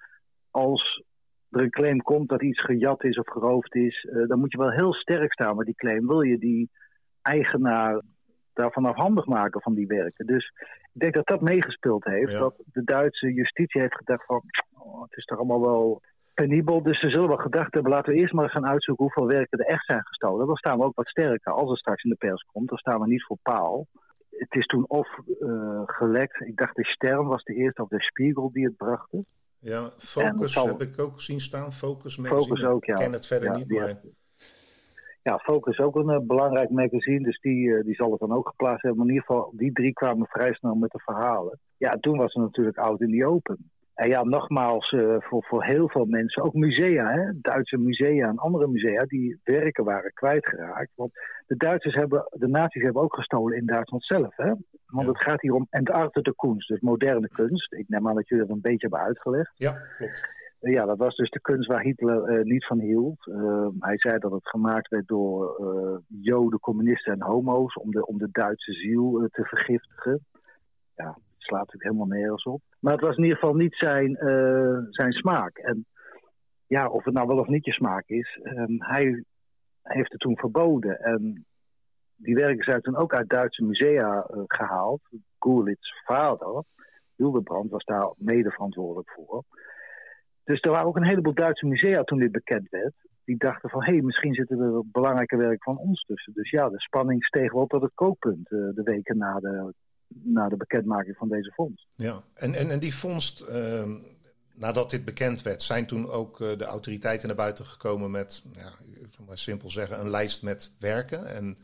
[0.50, 1.04] als
[1.50, 4.58] er een claim komt dat iets gejat is of geroofd is, uh, dan moet je
[4.58, 6.06] wel heel sterk staan met die claim.
[6.06, 6.70] Wil je die
[7.22, 8.02] eigenaar
[8.52, 10.26] daarvan afhandig maken van die werken.
[10.26, 10.52] Dus
[10.92, 12.30] ik denk dat dat meegespeeld heeft.
[12.32, 12.38] Ja.
[12.38, 14.42] Dat de Duitse justitie heeft gedacht van...
[14.72, 16.02] Oh, het is toch allemaal wel
[16.40, 16.82] penibel.
[16.82, 19.66] Dus ze zullen wel gedacht hebben, laten we eerst maar gaan uitzoeken hoeveel werken er
[19.66, 20.46] echt zijn gestolen.
[20.46, 21.52] Dan staan we ook wat sterker.
[21.52, 23.86] Als het straks in de pers komt, dan staan we niet voor paal.
[24.30, 25.08] Het is toen of
[25.40, 29.24] uh, gelekt, ik dacht de Stern was de eerste, of de Spiegel die het brachten.
[29.58, 30.66] Ja, Focus zal...
[30.66, 31.72] heb ik ook zien staan.
[31.72, 32.46] Focus magazine.
[32.46, 32.94] Focus ook, ja.
[32.94, 34.00] Ik ken het verder niet, maar...
[35.22, 38.48] Ja, Focus ook een uh, belangrijk magazine, dus die, uh, die zal het dan ook
[38.48, 38.98] geplaatst hebben.
[38.98, 41.58] Maar in ieder geval, die drie kwamen vrij snel met de verhalen.
[41.76, 43.70] Ja, toen was het natuurlijk oud in die open.
[44.00, 48.38] En ja, nogmaals, uh, voor, voor heel veel mensen, ook musea, hè, Duitse musea en
[48.38, 50.90] andere musea, die werken waren kwijtgeraakt.
[50.94, 51.10] Want
[51.46, 54.52] de Duitsers hebben, de nazi's hebben ook gestolen in Duitsland zelf, hè.
[54.86, 57.72] Want het gaat hier om entartete kunst, dus moderne kunst.
[57.72, 59.52] Ik neem aan dat jullie dat een beetje hebben uitgelegd.
[59.54, 60.28] Ja, klopt.
[60.60, 63.24] Ja, dat was dus de kunst waar Hitler uh, niet van hield.
[63.78, 65.60] Hij zei dat het gemaakt werd door
[66.06, 70.24] joden, communisten en homo's om de, om de Duitse ziel te vergiftigen.
[70.94, 71.18] Ja,
[71.50, 72.62] slaat natuurlijk helemaal nergens op.
[72.78, 74.16] Maar het was in ieder geval niet zijn,
[74.90, 75.56] zijn smaak.
[75.56, 75.86] En
[76.66, 79.24] ja, of het nou wel of niet je smaak is, um, hij
[79.82, 81.00] heeft het toen verboden.
[81.00, 81.44] En
[82.16, 85.00] die werken zijn toen ook uit Duitse musea gehaald.
[85.38, 86.64] Gurlitz vader,
[87.16, 89.44] Hildebrand, was daar mede verantwoordelijk voor.
[90.44, 92.94] Dus er waren ook een heleboel Duitse musea toen dit bekend werd.
[93.24, 96.32] Die dachten van, hé, hey, misschien zitten er belangrijke werk van ons tussen.
[96.32, 99.74] Dus ja, de spanning steeg wel tot het kookpunt uh, de weken na de,
[100.14, 101.86] na de bekendmaking van deze vondst.
[101.94, 103.82] Ja, en, en, en die vondst, uh,
[104.54, 108.68] nadat dit bekend werd, zijn toen ook uh, de autoriteiten naar buiten gekomen met, ja,
[109.00, 111.26] ik maar simpel zeggen, een lijst met werken?
[111.26, 111.56] En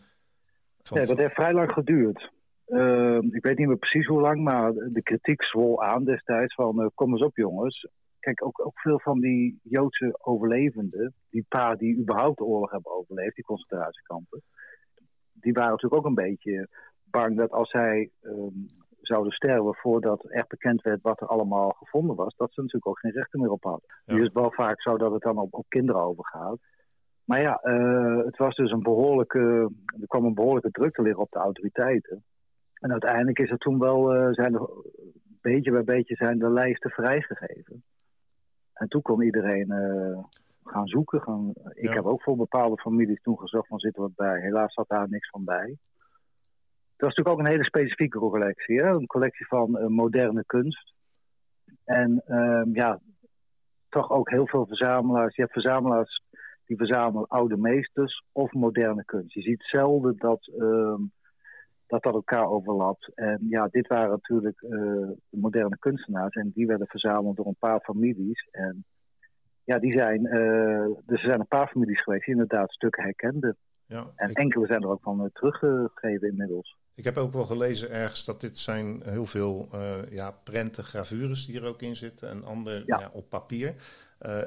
[0.83, 0.97] van...
[0.97, 2.35] Nee, dat heeft vrij lang geduurd.
[2.69, 6.81] Uh, ik weet niet meer precies hoe lang, maar de kritiek zwol aan destijds van
[6.81, 7.89] uh, kom eens op jongens
[8.27, 12.93] kijk, ook, ook veel van die Joodse overlevenden, die paar die überhaupt de oorlog hebben
[12.93, 14.43] overleefd, die concentratiekampen,
[15.33, 16.69] die waren natuurlijk ook een beetje
[17.19, 18.69] bang dat als zij um,
[19.01, 22.99] zouden sterven voordat echt bekend werd wat er allemaal gevonden was, dat ze natuurlijk ook
[22.99, 23.89] geen rechten meer op hadden.
[24.05, 24.15] Ja.
[24.15, 26.59] Nu is het wel vaak zo dat het dan op, op kinderen overgaat.
[27.25, 31.23] Maar ja, uh, het was dus een behoorlijke, er kwam een behoorlijke druk te liggen
[31.23, 32.25] op de autoriteiten.
[32.75, 34.69] En uiteindelijk is er toen wel, uh, zijn er,
[35.41, 37.83] beetje bij beetje zijn de lijsten vrijgegeven.
[38.73, 40.19] En toen kon iedereen uh,
[40.65, 41.21] gaan zoeken.
[41.21, 44.41] Gaan, ik heb ook voor bepaalde families toen gezocht van zitten wat bij.
[44.41, 45.77] Helaas zat daar niks van bij.
[46.97, 48.81] Het was natuurlijk ook een hele specifieke collectie.
[48.81, 48.89] Hè?
[48.89, 50.95] Een collectie van uh, moderne kunst.
[51.85, 53.01] En uh, ja,
[53.89, 55.37] toch ook heel veel verzamelaars.
[55.37, 56.23] Je hebt verzamelaars
[56.65, 59.35] die verzamelen oude meesters of moderne kunst.
[59.35, 61.03] Je ziet zelden dat ehm,
[61.87, 63.13] dat dat elkaar overlapt.
[63.15, 67.81] En ja, dit waren natuurlijk de moderne kunstenaars en die werden verzameld door een paar
[67.81, 68.49] families.
[68.51, 68.85] En
[69.65, 73.57] ja, die zijn, uh, dus er zijn een paar families geweest die inderdaad stukken herkenden.
[73.87, 76.77] Ja, en enkele zijn er ook van teruggegeven inmiddels.
[76.97, 79.69] Ik heb ook wel gelezen ergens dat dit zijn heel veel
[80.11, 82.99] ja, prenten, gravures die er ook in zitten en andere ja.
[82.99, 83.75] ja op papier.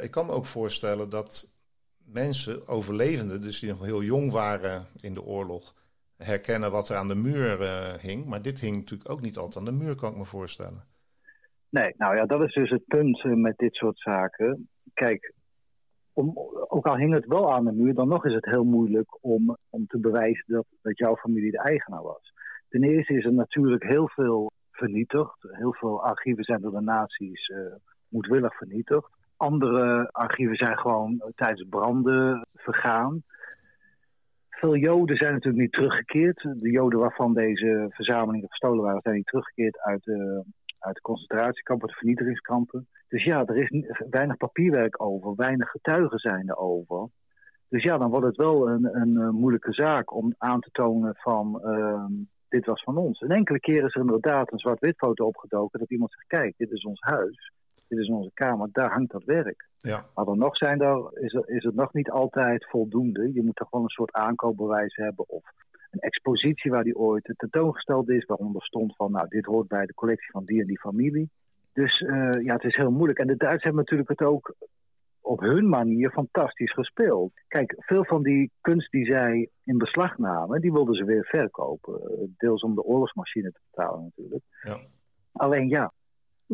[0.01, 1.49] ik kan me ook voorstellen dat
[2.11, 5.75] mensen, overlevenden, dus die nog heel jong waren in de oorlog,
[6.17, 8.25] herkennen wat er aan de muur uh, hing.
[8.25, 10.83] Maar dit hing natuurlijk ook niet altijd aan de muur, kan ik me voorstellen.
[11.69, 14.69] Nee, nou ja, dat is dus het punt uh, met dit soort zaken.
[14.93, 15.33] Kijk,
[16.13, 16.31] om,
[16.67, 19.57] ook al hing het wel aan de muur, dan nog is het heel moeilijk om,
[19.69, 22.33] om te bewijzen dat, dat jouw familie de eigenaar was.
[22.69, 25.35] Ten eerste is er natuurlijk heel veel vernietigd.
[25.41, 27.57] Heel veel archieven zijn door de nazi's uh,
[28.07, 29.09] moedwillig vernietigd.
[29.37, 33.23] Andere archieven zijn gewoon tijdens branden vergaan.
[34.49, 36.41] Veel Joden zijn natuurlijk niet teruggekeerd.
[36.41, 40.43] De Joden waarvan deze verzamelingen gestolen waren, zijn niet teruggekeerd uit de,
[40.79, 42.87] uit de concentratiekampen, de vernietigingskampen.
[43.07, 43.69] Dus ja, er is
[44.09, 47.09] weinig papierwerk over, weinig getuigen zijn er over.
[47.69, 51.61] Dus ja, dan wordt het wel een, een, moeilijke zaak om aan te tonen van
[51.65, 52.05] uh,
[52.49, 53.21] dit was van ons.
[53.21, 56.71] Een enkele keer is er inderdaad een zwart-wit foto opgedoken dat iemand zegt, kijk, dit
[56.71, 57.51] is ons huis
[57.89, 59.67] dit is onze kamer, daar hangt dat werk.
[59.79, 60.05] Ja.
[60.15, 63.33] Maar dan nog zijn er, is, er, is het nog niet altijd voldoende.
[63.33, 65.43] Je moet toch wel een soort aankoopbewijs hebben of
[65.91, 69.93] een expositie waar die ooit tentoongesteld is, waaronder stond van, nou, dit hoort bij de
[69.93, 71.29] collectie van die en die familie.
[71.73, 73.19] Dus uh, ja, het is heel moeilijk.
[73.19, 74.55] En de Duitsers hebben natuurlijk het ook
[75.29, 77.31] op hun manier fantastisch gespeeld.
[77.47, 82.01] Kijk, veel van die kunst die zij in beslag namen, die wilden ze weer verkopen.
[82.37, 84.43] Deels om de oorlogsmachine te betalen natuurlijk.
[84.61, 84.77] Ja.
[85.31, 85.93] Alleen ja,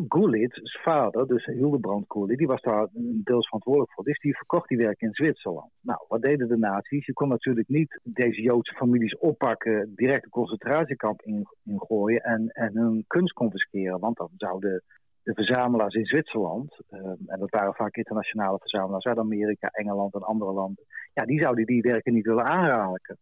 [0.08, 2.88] Gullit, vader, dus Hildebrand Gullit, die was daar
[3.24, 4.04] deels verantwoordelijk voor.
[4.04, 5.70] Dus die verkocht die werken in Zwitserland.
[5.80, 7.06] Nou, wat deden de nazi's?
[7.06, 11.22] Je kon natuurlijk niet deze Joodse families oppakken, direct een concentratiekamp
[11.64, 14.00] ingooien en, en hun kunst confisceren.
[14.00, 14.82] Want dan zouden
[15.26, 20.22] de verzamelaars in Zwitserland, um, en dat waren vaak internationale verzamelaars uit Amerika, Engeland en
[20.22, 20.84] andere landen,
[21.14, 23.18] ja, die zouden die werken niet willen aanraken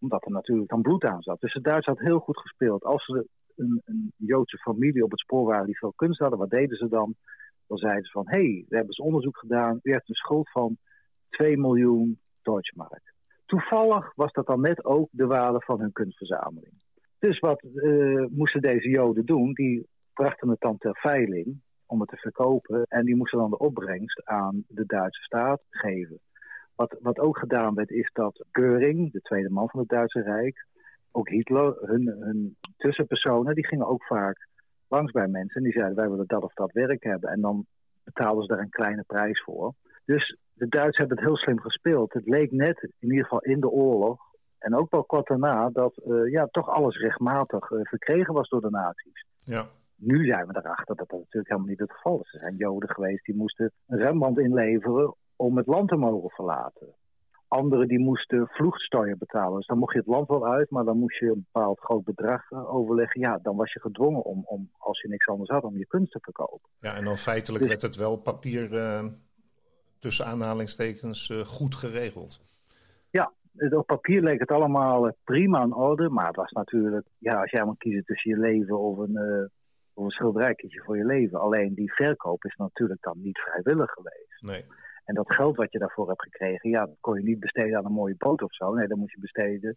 [0.00, 1.40] omdat er natuurlijk dan bloed aan zat.
[1.40, 2.84] Dus de Duitsers had heel goed gespeeld.
[2.84, 6.50] Als ze een, een, Joodse familie op het spoor waren die veel kunst hadden, wat
[6.50, 7.14] deden ze dan?
[7.66, 8.28] dan zeiden ze van...
[8.28, 9.78] hé, hey, we hebben eens onderzoek gedaan.
[9.82, 10.76] U heeft een schuld van
[11.28, 13.14] 2 miljoen Deutschmark.
[13.46, 16.72] Toevallig was dat dan net ook de waarde van hun kunstverzameling.
[17.18, 19.52] Dus wat uh, moesten deze Joden doen?
[19.52, 19.86] Die
[20.22, 22.84] brachten het dan ter veiling om het te verkopen.
[22.88, 26.18] En die moesten dan de opbrengst aan de Duitse staat geven.
[26.74, 30.66] Wat, wat ook gedaan werd, is dat Göring, de tweede man van het Duitse Rijk,
[31.10, 34.48] ook Hitler, hun, tussenpersonen, die gingen ook vaak
[34.88, 35.56] langs bij mensen.
[35.56, 37.30] En die zeiden, wij willen dat of dat werk hebben.
[37.30, 37.66] En dan
[38.04, 39.74] betaalden ze daar een kleine prijs voor.
[40.04, 42.12] Dus de Duitsers hebben het heel slim gespeeld.
[42.12, 44.20] Het leek net, in ieder geval in de oorlog,
[44.58, 48.60] en ook wel kort daarna, dat uh, ja, toch alles rechtmatig uh, verkregen was door
[48.60, 49.24] de nazi's.
[49.36, 49.66] Ja.
[50.00, 52.32] Nu zijn we erachter dat dat natuurlijk helemaal niet het geval is.
[52.32, 56.94] Er zijn Joden geweest die moesten een remband inleveren om het land te mogen verlaten.
[57.48, 59.56] Anderen die moesten vloegsteuer betalen.
[59.56, 62.04] Dus dan mocht je het land wel uit, maar dan moest je een bepaald groot
[62.04, 63.20] bedrag eh, overleggen.
[63.20, 66.12] Ja, dan was je gedwongen om, om als je niks anders had, om je kunst
[66.12, 66.68] te verkopen.
[66.80, 69.04] Ja, en dan feitelijk dus, werd het wel papier uh,
[69.98, 72.46] tussen aanhalingstekens uh, goed geregeld.
[73.10, 73.32] Ja,
[73.70, 76.08] op papier leek het allemaal prima in orde.
[76.08, 79.50] Maar het was natuurlijk, ja, als jij moet kiezen tussen je leven of een,
[79.98, 81.40] of een schilderijtje voor je leven.
[81.40, 84.42] Alleen die verkoop is natuurlijk dan niet vrijwillig geweest.
[84.42, 84.64] Nee.
[85.04, 87.84] En dat geld wat je daarvoor hebt gekregen, ja, dat kon je niet besteden aan
[87.84, 88.74] een mooie boot of zo.
[88.74, 89.76] Nee, dan moet je besteden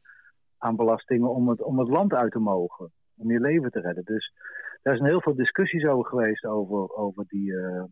[0.58, 2.92] aan belastingen om het, om het land uit te mogen.
[3.18, 4.04] Om je leven te redden.
[4.04, 4.34] Dus
[4.82, 7.84] daar zijn heel veel discussies over geweest over, over, die, uh,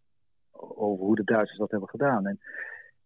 [0.52, 2.26] over hoe de Duitsers dat hebben gedaan.
[2.26, 2.40] En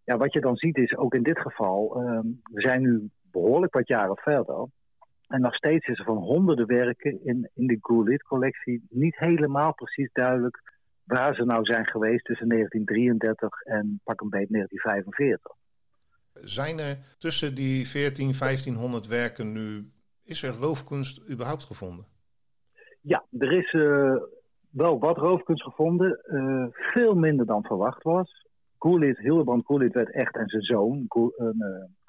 [0.03, 3.73] ja, wat je dan ziet is, ook in dit geval, uh, we zijn nu behoorlijk
[3.73, 4.67] wat jaren verder.
[5.33, 10.09] En nog steeds is er van honderden werken in, in de Goulet-collectie niet helemaal precies
[10.11, 10.61] duidelijk
[11.03, 15.51] waar ze nou zijn geweest tussen 1933 en pak een beet 1945.
[16.33, 19.91] Zijn er tussen die 14, 1500 werken nu,
[20.23, 22.05] is er roofkunst überhaupt gevonden?
[23.01, 24.15] Ja, er is uh,
[24.69, 28.47] wel wat roofkunst gevonden, uh, veel minder dan verwacht was.
[28.77, 31.47] Goulet, Hildebrand Goulet werd echt en zijn zoon, uh,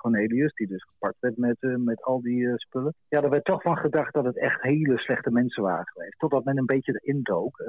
[0.04, 2.94] Cornelius, die dus gepakt werd met, met al die spullen.
[3.08, 6.18] Ja, er werd toch van gedacht dat het echt hele slechte mensen waren geweest.
[6.18, 7.64] Totdat men een beetje erin dook.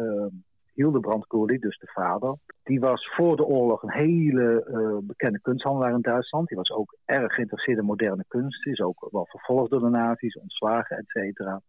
[0.73, 2.37] Hildebrand Goulet, dus de vader.
[2.63, 6.47] Die was voor de oorlog een hele uh, bekende kunsthandelaar in Duitsland.
[6.47, 8.65] Die was ook erg geïnteresseerd in moderne kunst.
[8.65, 11.61] Is ook wel vervolgd door de nazi's, ontslagen, et cetera.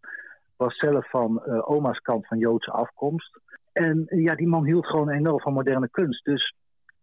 [0.57, 3.41] Was zelf van uh, oma's kant van Joodse afkomst.
[3.73, 6.25] En ja, die man hield gewoon enorm van moderne kunst.
[6.25, 6.55] Dus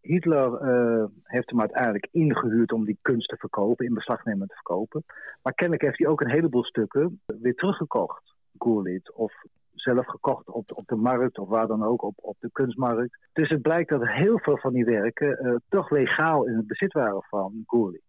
[0.04, 4.54] Hitler uh, heeft hem uiteindelijk ingehuurd om die kunst te verkopen, in beslag nemen te
[4.54, 5.04] verkopen.
[5.42, 9.14] Maar kennelijk heeft hij ook een heleboel stukken weer teruggekocht, Goulet.
[9.14, 9.34] Of
[9.74, 13.18] zelf gekocht op de, op de markt of waar dan ook, op, op de kunstmarkt.
[13.34, 16.94] Dus het blijkt dat heel veel van die werken uh, toch legaal in het bezit
[16.94, 18.02] waren van Goulet.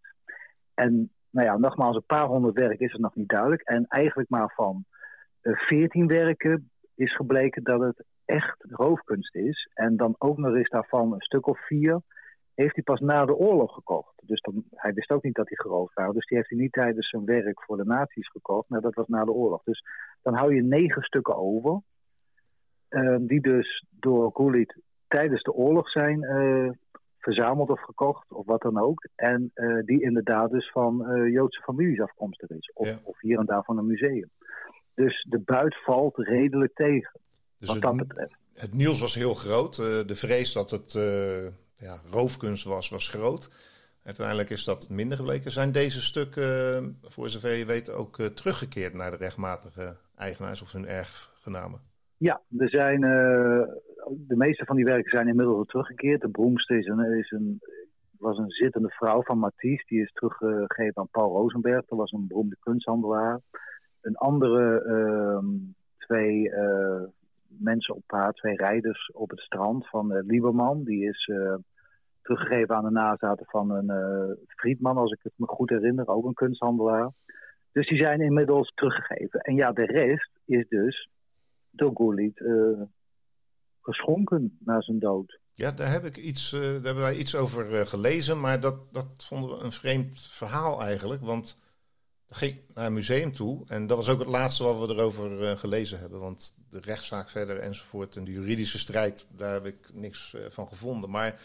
[0.73, 3.61] En nou ja, nogmaals, een paar honderd werken is het nog niet duidelijk.
[3.61, 4.85] En eigenlijk maar van
[5.41, 9.69] uh, veertien werken is gebleken dat het echt roofkunst is.
[9.73, 12.01] En dan ook nog eens daarvan een stuk of vier
[12.55, 14.13] heeft hij pas na de oorlog gekocht.
[14.23, 16.13] Dus dan, hij wist ook niet dat hij geroofd waren.
[16.13, 18.69] Dus die heeft hij niet tijdens zijn werk voor de nazi's gekocht.
[18.69, 19.63] Maar dat was na de oorlog.
[19.63, 19.83] Dus
[20.21, 21.81] dan hou je negen stukken over.
[22.89, 26.69] Uh, die dus door Goulet tijdens de oorlog zijn uh,
[27.17, 28.31] verzameld of gekocht.
[28.31, 29.07] Of wat dan ook.
[29.15, 32.71] En uh, die inderdaad dus van eh, Joodse families afkomstig is.
[32.73, 32.97] Of, ja.
[33.03, 34.29] of, hier en daar van een museum.
[34.93, 37.19] Dus de buit valt redelijk tegen.
[37.65, 38.35] Dus wat dat betreft.
[38.53, 39.75] Het nieuws was heel groot.
[39.75, 40.91] de vrees dat het
[41.77, 43.49] ja, roofkunst was, was groot.
[44.03, 45.51] Uiteindelijk is dat minder gebleken.
[45.51, 50.85] Zijn deze stukken, voor zover je weet, ook teruggekeerd naar de rechtmatige eigenaars of hun
[50.85, 51.79] erfgenamen?
[52.17, 53.63] Ja, er zijn, uh,
[54.09, 56.21] de meeste van die werken zijn inmiddels teruggekeerd.
[56.21, 57.61] De beroemdste is een, is een,
[58.17, 59.85] was een zittende vrouw van Matisse.
[59.87, 61.85] Die is teruggegeven aan Paul Rosenberg.
[61.85, 63.39] Dat was een beroemde kunsthandelaar.
[64.01, 65.49] Een andere uh,
[65.97, 67.03] twee uh,
[67.47, 70.83] mensen op paard, twee rijders op het strand van uh, Lieberman.
[70.83, 71.55] Die is uh,
[72.21, 76.25] teruggegeven aan de nazaten van een uh, Friedman, als ik het me goed herinner, ook
[76.25, 77.11] een kunsthandelaar.
[77.71, 79.39] Dus die zijn inmiddels teruggegeven.
[79.39, 81.09] En ja, de rest is dus
[81.71, 82.43] door Goulet
[83.81, 85.39] geschonken na zijn dood.
[85.53, 89.57] Ja, daar, heb ik iets, daar hebben wij iets over gelezen, maar dat, dat vonden
[89.57, 91.21] we een vreemd verhaal eigenlijk.
[91.21, 91.57] Want
[92.35, 93.63] ging naar een museum toe.
[93.67, 96.19] En dat was ook het laatste wat we erover uh, gelezen hebben.
[96.19, 100.67] Want de rechtszaak verder enzovoort en de juridische strijd, daar heb ik niks uh, van
[100.67, 101.09] gevonden.
[101.09, 101.39] Maar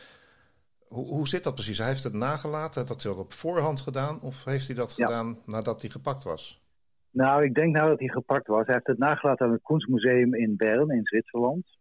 [0.88, 1.78] hoe, hoe zit dat precies?
[1.78, 4.20] Hij heeft het nagelaten, dat hij dat op voorhand gedaan?
[4.20, 5.06] Of heeft hij dat ja.
[5.06, 6.62] gedaan nadat hij gepakt was?
[7.10, 8.66] Nou, ik denk nadat hij gepakt was.
[8.66, 11.78] Hij heeft het nagelaten aan het Kunstmuseum in Bern in Zwitserland.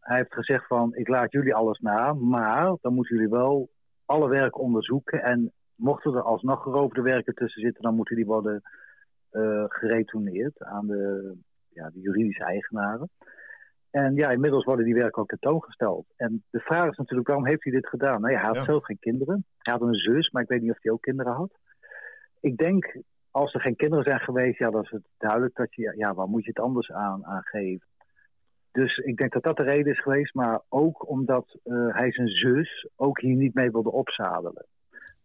[0.00, 3.70] Hij heeft gezegd van, ik laat jullie alles na, maar dan moeten jullie wel
[4.04, 8.62] alle werken onderzoeken en mochten er alsnog geroofde werken tussen zitten, dan moeten die worden
[9.32, 11.34] uh, geretourneerd aan de,
[11.68, 13.08] ja, de juridische eigenaren.
[13.90, 16.06] En ja, inmiddels worden die werken ook tentoongesteld.
[16.16, 18.20] En de vraag is natuurlijk, waarom heeft hij dit gedaan?
[18.20, 18.64] Nou ja, hij had Ja.
[18.64, 19.44] zelf geen kinderen.
[19.58, 21.58] Hij had een zus, maar ik weet niet of hij ook kinderen had.
[22.40, 22.96] Ik denk,
[23.30, 26.28] als er geen kinderen zijn geweest, ja, dan is het duidelijk dat je, ja, waar
[26.28, 27.86] moet je het anders aan, aan geven?
[28.72, 32.28] Dus ik denk dat dat de reden is geweest, maar ook omdat eh, hij zijn
[32.28, 34.66] zus ook hier niet mee wilde opzadelen.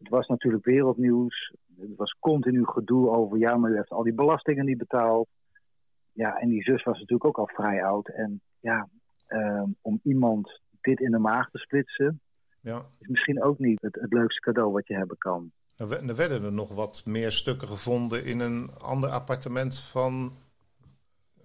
[0.02, 1.54] Het was natuurlijk wereldnieuws.
[1.80, 5.28] Het was continu gedoe over, ja, maar u heeft al die belastingen niet betaald.
[6.12, 8.08] Ja, en die zus was natuurlijk ook al vrij oud.
[8.08, 8.88] En ja,
[9.28, 12.20] ehm, om iemand dit in de maag te splitsen,
[12.62, 12.86] Ja.
[13.00, 15.52] is misschien ook niet het, het leukste cadeau wat je hebben kan.
[15.78, 20.32] Er we- er werden er nog wat meer stukken gevonden in een ander appartement van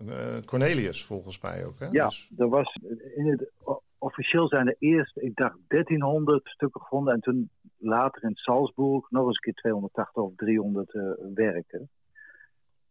[0.08, 1.78] eh, Cornelius, volgens mij ook.
[1.78, 1.86] Hè?
[1.90, 2.78] Ja, Dus- er was
[3.14, 3.50] in het,
[3.98, 7.14] officieel zijn er eerst, ik dacht 1300 stukken gevonden.
[7.14, 7.50] En toen
[7.86, 11.02] later in Salzburg nog eens een keer 280 of 300 eh,
[11.34, 11.88] werken.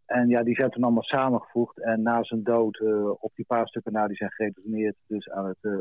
[0.05, 1.81] En ja, die zijn toen allemaal samengevoegd.
[1.81, 5.45] En na zijn dood, eh, op die paar stukken na, die zijn geredoneerd dus aan
[5.45, 5.71] het eh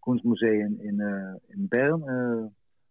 [0.00, 1.00] Kunstmuseum in,
[1.46, 2.00] in Bern.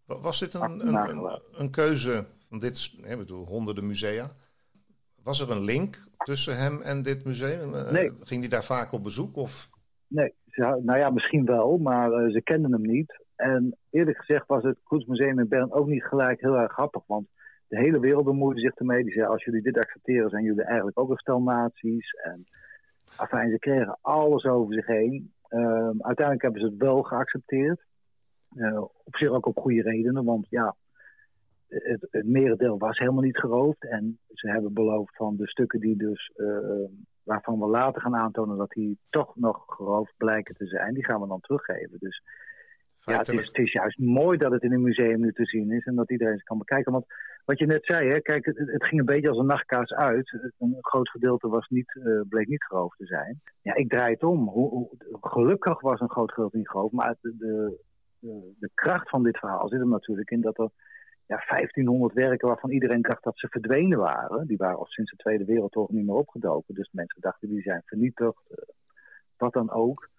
[0.06, 4.28] Wa- Was dit een, een, een, keuze van dit, ik bedoel, honderden musea?
[5.24, 7.72] Was er een link tussen hem en dit museum?
[7.92, 8.12] Nee.
[8.20, 9.36] Ging hij daar vaak op bezoek?
[9.36, 9.70] Of?
[10.08, 13.24] Nee, ze, nou ja, misschien wel, maar ze kenden hem niet.
[13.40, 17.04] En eerlijk gezegd was het Kunstmuseum in Bern ook niet gelijk heel erg grappig.
[17.06, 17.28] Want
[17.68, 19.04] de hele wereld bemoeide zich ermee.
[19.04, 22.12] Die zei, als jullie dit accepteren, zijn jullie eigenlijk ook een stel nazi's.
[22.24, 22.48] En
[23.16, 25.34] afijn, ze kregen alles over zich heen.
[25.48, 27.86] Ehm, uiteindelijk hebben ze het wel geaccepteerd.
[28.56, 30.76] Eh, op zich ook op goede redenen, want ja,
[31.68, 33.86] het, merendeel was helemaal niet geroofd.
[33.86, 36.86] En ze hebben beloofd van de stukken die dus, eh,
[37.24, 41.22] waarvan we later gaan aantonen dat die toch nog geroofd blijken te zijn, die gaan
[41.22, 41.98] we dan teruggeven.
[42.00, 42.22] Dus
[43.06, 45.72] ja, het, is, het is juist mooi dat het in een museum nu te zien
[45.72, 46.92] is en dat iedereen het kan bekijken.
[46.92, 47.06] Want
[47.46, 50.54] wat je net zei, hè, kijk, het, het ging een beetje als een nachtkaars uit.
[50.60, 53.42] Een groot gedeelte was niet, eh, bleek niet geroofd te zijn.
[53.62, 54.48] Ja, ik draai het om.
[54.48, 54.90] Hoe, hoe-
[55.22, 57.80] gelukkig was een groot gedeelte niet geroofd, maar de, de,
[58.20, 60.70] de, de kracht van dit verhaal zit er natuurlijk in dat er
[61.26, 64.48] ja, 1500 werken waarvan iedereen dacht dat ze verdwenen waren.
[64.48, 66.76] Die waren al sinds de Tweede Wereldoorlog niet meer opgedoken.
[66.76, 68.58] Dus mensen dachten die zijn vernietigd, eh,
[69.38, 70.10] wat dan ook.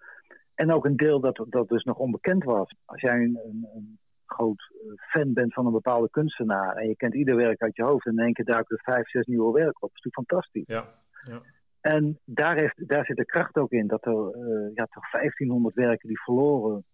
[0.61, 2.75] En ook een deel dat, dat dus nog onbekend was.
[2.85, 3.39] Als jij een,
[3.75, 7.77] een, groot eh, fan bent van een bepaalde kunstenaar en je kent ieder werk uit
[7.77, 9.91] je hoofd en in één keer duiken er vijf, zes nieuwe werken op.
[9.93, 10.65] Dat is natuurlijk fantastisch.
[10.67, 10.85] ja,
[11.33, 11.41] ja.
[11.81, 15.75] En daar, heeft, daar zit de kracht ook in dat er eh, ja, toch 1500
[15.75, 16.85] werken die verloren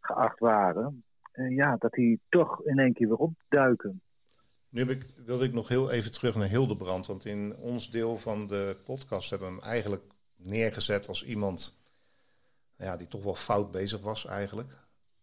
[0.00, 4.02] geacht waren, eh, ja, dat die toch in één keer weer opduiken.
[4.68, 7.06] Nu heb ik, wilde ik nog heel even terug naar Hildebrand.
[7.06, 10.02] Want in ons deel van de podcast hebben we hem eigenlijk
[10.36, 11.81] neergezet als iemand
[12.82, 14.70] ja, die toch wel fout bezig was eigenlijk.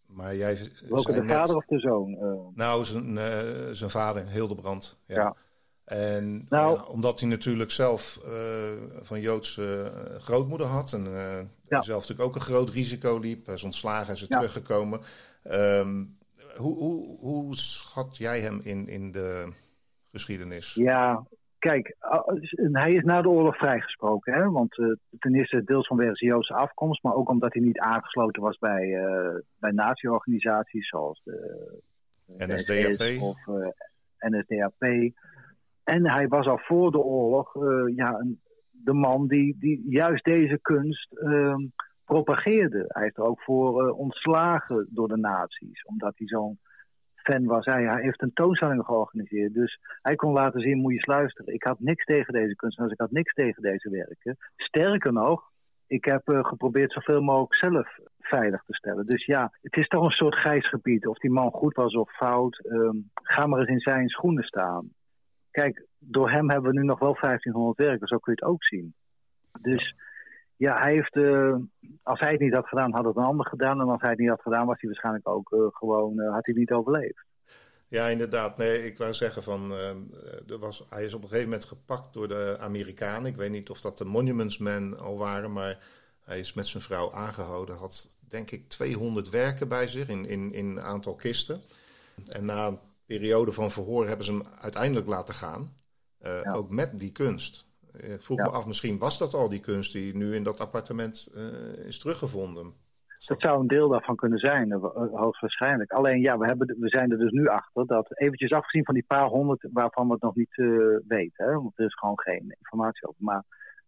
[0.06, 1.36] Maar jij Welke de net...
[1.38, 2.18] vader of de zoon?
[2.18, 4.98] eh, Nou, zijn, eh, zijn vader, Hildebrand.
[5.06, 5.16] Ja.
[5.16, 5.36] Ja.
[5.84, 8.32] En Nou- ja, omdat hij natuurlijk zelf eh,
[9.02, 10.94] van Joodse grootmoeder had.
[10.94, 11.04] En
[11.70, 11.82] Ja.
[11.82, 13.46] zelf natuurlijk ook een groot risico liep.
[13.46, 14.26] Hij is ontslagen, is Ja.
[14.28, 15.02] teruggekomen.
[15.44, 16.06] Ehm,
[16.58, 19.48] hoe, hoe, hoe schat jij hem in, in de
[20.12, 20.74] geschiedenis?
[20.74, 21.24] Ja,
[21.60, 21.96] kijk,
[22.72, 24.34] hij is na de oorlog vrijgesproken.
[24.34, 24.50] Hè?
[24.50, 24.88] Want eh,
[25.20, 28.94] ten eerste deels vanwege zijn Joodse afkomst, maar ook omdat hij niet aangesloten was bij,
[28.94, 31.68] eh bij nazi-organisaties zoals de,
[32.26, 33.02] de NSDAP.
[33.02, 33.68] SS of eh,
[34.20, 35.12] NSDAP.
[35.84, 37.54] En hij was al voor de oorlog
[37.96, 38.26] ja,
[38.72, 41.66] de man die, die juist deze kunst ehm,
[42.06, 42.86] propageerde.
[42.88, 46.60] Hij heeft er ook voor ontslagen door de nazi's, omdat hij zo'n
[47.32, 47.66] fan was.
[47.66, 49.54] Hij, hij heeft tentoonstellingen georganiseerd.
[49.54, 51.54] Dus hij kon laten zien, moet je eens luisteren.
[51.54, 54.38] Ik had niks tegen deze kunstenaars, ik had niks tegen deze werken.
[54.56, 55.52] Sterker nog,
[55.88, 59.06] ik heb eh, geprobeerd zoveel mogelijk zelf veilig te stellen.
[59.06, 61.08] Dus ja, het is toch een soort grijs gebied.
[61.08, 62.58] Of die man goed was of fout.
[62.58, 64.90] ehm, ga maar eens in zijn schoenen staan.
[65.52, 68.64] Kijk, door hem hebben we nu nog wel 1500 werken, zo kun je het ook
[68.64, 68.94] zien.
[69.62, 69.96] Dus
[70.60, 71.56] hij heeft, eh,
[72.04, 73.82] als hij het niet had gedaan, had het een ander gedaan.
[73.82, 76.46] En als hij het niet had gedaan, was hij waarschijnlijk ook eh, gewoon, eh, had
[76.46, 77.26] hij niet overleefd.
[77.88, 78.58] Ja, inderdaad.
[78.58, 79.72] Nee, ik wou zeggen van,
[80.48, 83.32] er was, hij is op een gegeven moment gepakt door de Amerikanen.
[83.32, 85.78] Ik weet niet of dat de Monuments Men al waren, maar
[86.24, 87.76] hij is met zijn vrouw aangehouden.
[87.76, 91.62] Had denk ik 200 werken bij zich in, in, in een aantal kisten.
[92.32, 95.74] En na een periode van verhoor hebben ze hem uiteindelijk laten gaan.
[96.22, 96.54] Ja.
[96.54, 97.69] Ook met die kunst.
[98.04, 98.44] Ik vroeg Ja.
[98.44, 102.00] me af, misschien was dat al die kunst die nu in dat appartement eh, is
[102.00, 102.74] teruggevonden.
[103.28, 104.82] Dat zou een deel daarvan kunnen zijn, eh,
[105.12, 105.92] hoogstwaarschijnlijk.
[105.92, 109.04] Alleen ja, we, hebben, we zijn er dus nu achter dat, eventjes afgezien van die
[109.08, 110.68] paar honderd waarvan we het nog niet eh,
[111.08, 113.24] weten, hè, want er is gewoon geen informatie over.
[113.24, 113.44] Maar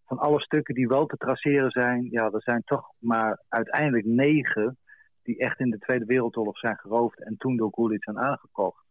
[0.06, 4.78] van alle stukken die wel te traceren zijn, ja, er zijn toch maar uiteindelijk negen
[5.24, 8.84] die echt in de Tweede Wereldoorlog zijn geroofd en toen door Gullit zijn aangekocht.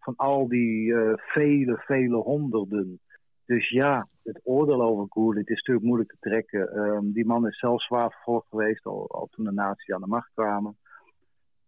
[0.00, 3.00] Van al die eh, vele, vele honderden
[3.46, 6.72] Dus ja, het oordeel over Goulet is natuurlijk moeilijk te trekken.
[6.72, 10.06] Ehm, die man is zelf zwaar vervolgd geweest, al, al toen de nazi's aan de
[10.06, 10.76] macht kwamen.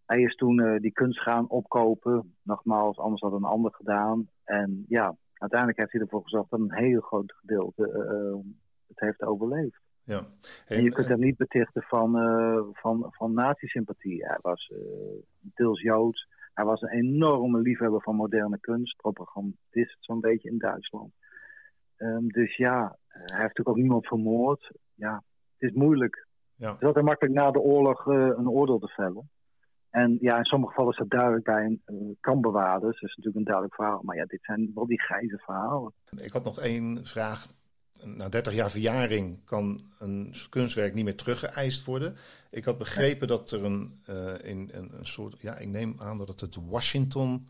[0.06, 2.34] Hij is toen uh, die kunst gaan opkopen.
[2.42, 4.28] Nogmaals, anders had een ander gedaan.
[4.44, 8.52] En ja, uiteindelijk heeft hij ervoor gezorgd dat een heel groot gedeelte uh,
[8.86, 9.80] het heeft overleefd.
[10.04, 10.26] Ja.
[10.66, 14.26] En, je kunt hem niet betichten van, uh, van, van nazi-sympathie.
[14.26, 14.72] Hij was
[15.40, 16.28] deels Joods.
[16.54, 18.96] Hij was een enorme liefhebber van moderne kunst.
[18.96, 21.12] Propagandist zo'n beetje in Duitsland.
[21.98, 24.70] Um, dus ja, hij heeft natuurlijk ook niemand vermoord.
[24.94, 25.22] Ja,
[25.58, 26.26] het is moeilijk.
[26.54, 26.70] Ja.
[26.70, 29.30] Het is altijd makkelijk na de oorlog een oordeel te vellen.
[29.90, 33.00] En ja, in sommige gevallen is dat duidelijk bij een uh, kampbewaarders.
[33.00, 34.00] Dat is natuurlijk een duidelijk verhaal.
[34.02, 35.92] Maar ja, dit zijn wel die grijze verhalen.
[36.16, 37.46] Ik had nog één vraag.
[38.04, 42.16] Na 30 jaar verjaring kan een kunstwerk niet meer teruggeëist worden.
[42.50, 45.36] Ik had begrepen dat er een, uh, in, een, een, soort...
[45.40, 47.48] Ja, ik neem aan dat het het Washington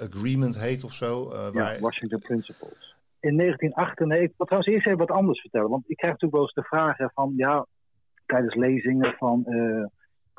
[0.00, 1.30] Agreement heet of zo.
[1.34, 1.80] ja, waar...
[1.80, 2.89] Washington Principles.
[3.20, 4.30] In 1998...
[4.30, 5.70] Ik wil trouwens eerst even wat anders vertellen.
[5.70, 7.32] Want ik krijg natuurlijk wel eens de vragen van...
[7.36, 7.66] Ja,
[8.26, 9.44] tijdens lezingen van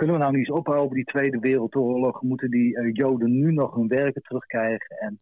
[0.02, 2.22] kunnen we nou niet eens ophouden die Tweede Wereldoorlog?
[2.22, 4.98] Moeten die uh, Joden nu nog hun werken terugkrijgen?
[4.98, 5.20] En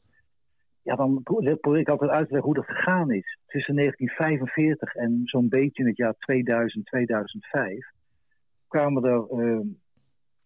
[0.82, 3.38] ja, dan probeer ik altijd uit te leggen hoe dat gegaan is.
[3.48, 7.88] Tussen 1945 en zo'n beetje in het jaar 2000, 2005
[8.68, 9.60] kwamen er uh,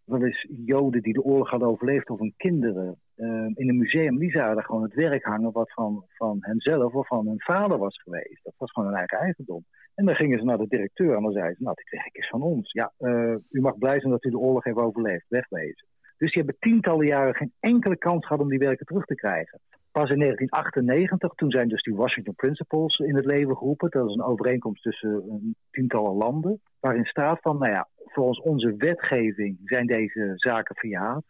[0.04, 4.18] wel eens Joden die de oorlog hadden overleefd of hun kinderen uh, in een museum.
[4.18, 8.02] Die zagen gewoon het werk hangen wat van, van henzelf of van hun vader was
[8.02, 8.44] geweest.
[8.44, 9.66] Dat was gewoon hun eigen eigendom.
[9.96, 12.30] En dan gingen ze naar de directeur en dan zeiden ze, nou, dit werk is
[12.30, 12.72] van ons.
[12.72, 15.88] Ja, uh, u mag blij zijn dat u de oorlog heeft overleefd, wegwezen.
[16.18, 19.60] Dus die hebben tientallen jaren geen enkele kans gehad om die werken terug te krijgen.
[19.92, 23.90] Pas in 1998, toen zijn dus die Washington Principles in het leven geroepen.
[23.90, 26.62] Dat is een overeenkomst tussen een tientallen landen.
[26.80, 31.24] Waarin staat van, nou ja, volgens onze wetgeving zijn deze zaken verjaard.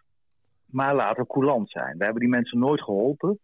[0.73, 1.97] Maar laten we coulant zijn.
[1.97, 3.39] We hebben die mensen nooit geholpen.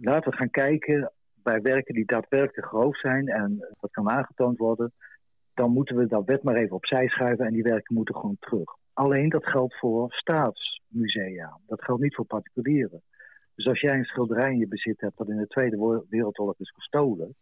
[0.00, 4.92] Laten we gaan kijken bij werken die daadwerkelijk groot zijn en dat kan aangetoond worden,
[5.54, 8.76] dan moeten we dat wet maar even opzij schuiven en die werken moeten gewoon terug.
[8.92, 11.58] Alleen dat geldt voor staatsmusea.
[11.66, 13.02] Dat geldt niet voor particulieren.
[13.54, 16.70] Dus als jij een schilderij in je bezit hebt dat in de Tweede Wereldoorlog is
[16.70, 17.34] gestolen,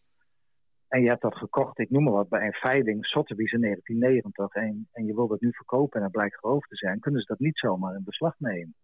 [0.89, 4.55] en je hebt dat gekocht, ik noem maar wat, bij een veiling Sotheby's in 1990,
[4.55, 7.27] en, en je wilt het nu verkopen en het blijkt geroofd te zijn, kunnen ze
[7.27, 8.75] dat niet zomaar in beslag nemen.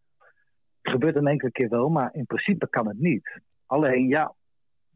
[0.88, 3.40] Het gebeurt een enkele keer wel, maar in principe kan het niet.
[3.66, 4.34] Alleen ja,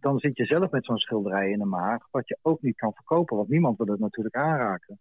[0.00, 2.92] dan zit je zelf met zo'n schilderij in de maag, wat je ook niet kan
[2.94, 4.98] verkopen, want niemand wil het natuurlijk aanraken.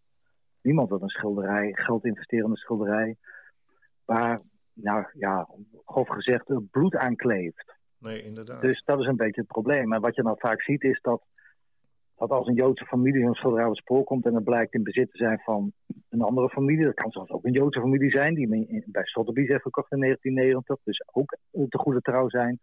[0.61, 3.15] Niemand wil een schilderij, geld investeren in een schilderij,
[4.05, 4.41] waar,
[4.73, 5.47] nou ja,
[5.85, 7.75] grof gezegd, bloed aan kleeft.
[7.97, 8.61] Nee, inderdaad.
[8.61, 9.93] Dus dat is een beetje het probleem.
[9.93, 11.23] En wat je dan vaak ziet is dat,
[12.21, 14.83] dat als een Joodse familie een schilderij op het spoor komt en het blijkt in
[14.83, 15.71] bezit te zijn van
[16.09, 18.47] een andere familie, dat kan zelfs ook een Joodse familie zijn, die
[18.85, 21.37] bij Sotheby's heeft gekocht in 1990, dus ook
[21.69, 22.59] te goede trouw zijn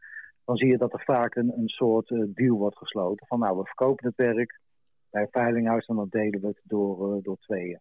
[0.48, 3.26] dan zie je dat er vaak een, een soort uh, deal wordt gesloten.
[3.26, 4.60] Van nou, we verkopen het werk
[5.10, 7.80] bij een veilinghuis en dan delen we het door, uh, door tweeën.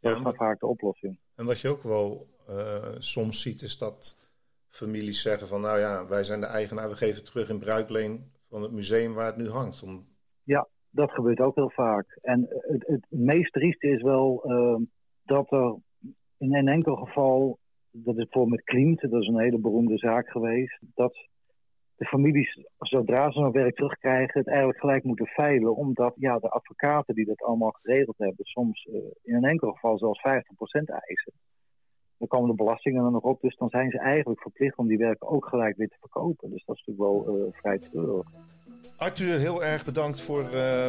[0.00, 1.18] Dus dat is vaak de oplossing.
[1.34, 4.28] En wat je ook wel uh, soms ziet is dat
[4.68, 8.62] families zeggen van nou ja, wij zijn de eigenaar, we geven terug in bruikleen van
[8.62, 9.82] het museum waar het nu hangt.
[9.82, 10.06] Om...
[10.44, 12.18] Ja, dat gebeurt ook heel vaak.
[12.22, 14.42] En het, het meest trieste is wel
[15.24, 15.76] dat er
[16.38, 17.58] in een enkel geval,
[17.90, 21.28] dat is bijvoorbeeld met Klimt, dat is een hele beroemde zaak geweest, dat
[22.02, 25.76] de families, zodra ze hun werk terugkrijgen, het eigenlijk gelijk moeten veilen.
[25.76, 29.98] Omdat ja, de advocaten die dat allemaal geregeld hebben, soms uh, in een enkel geval
[29.98, 30.22] zelfs 50%
[30.84, 31.32] eisen.
[32.18, 34.98] Dan komen de belastingen er nog op, dus dan zijn ze eigenlijk verplicht om die
[34.98, 36.50] werken ook gelijk weer te verkopen.
[36.50, 38.26] Dus dat is natuurlijk wel uh, vrij treurig.
[38.96, 40.86] Arthur, heel erg bedankt voor uh,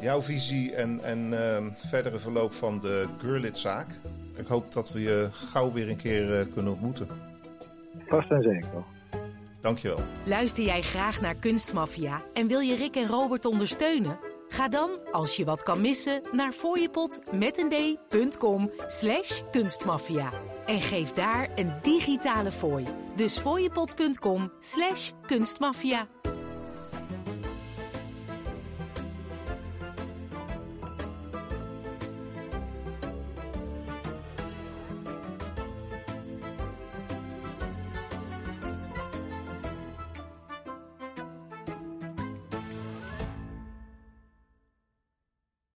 [0.00, 3.86] jouw visie en, en uh, verdere verloop van de Gurlit-zaak.
[4.36, 7.08] Ik hoop dat we je gauw weer een keer uh, kunnen ontmoeten.
[8.06, 8.84] Vast en zeker.
[9.60, 9.98] Dankjewel.
[10.24, 14.18] Luister jij graag naar Kunstmafia en wil je Rick en Robert ondersteunen?
[14.48, 20.30] Ga dan, als je wat kan missen, naar fooiepot met een d.com slash kunstmafia.
[20.66, 22.84] En geef daar een digitale fooi.
[23.16, 26.06] Dus fooiepot.com slash kunstmafia.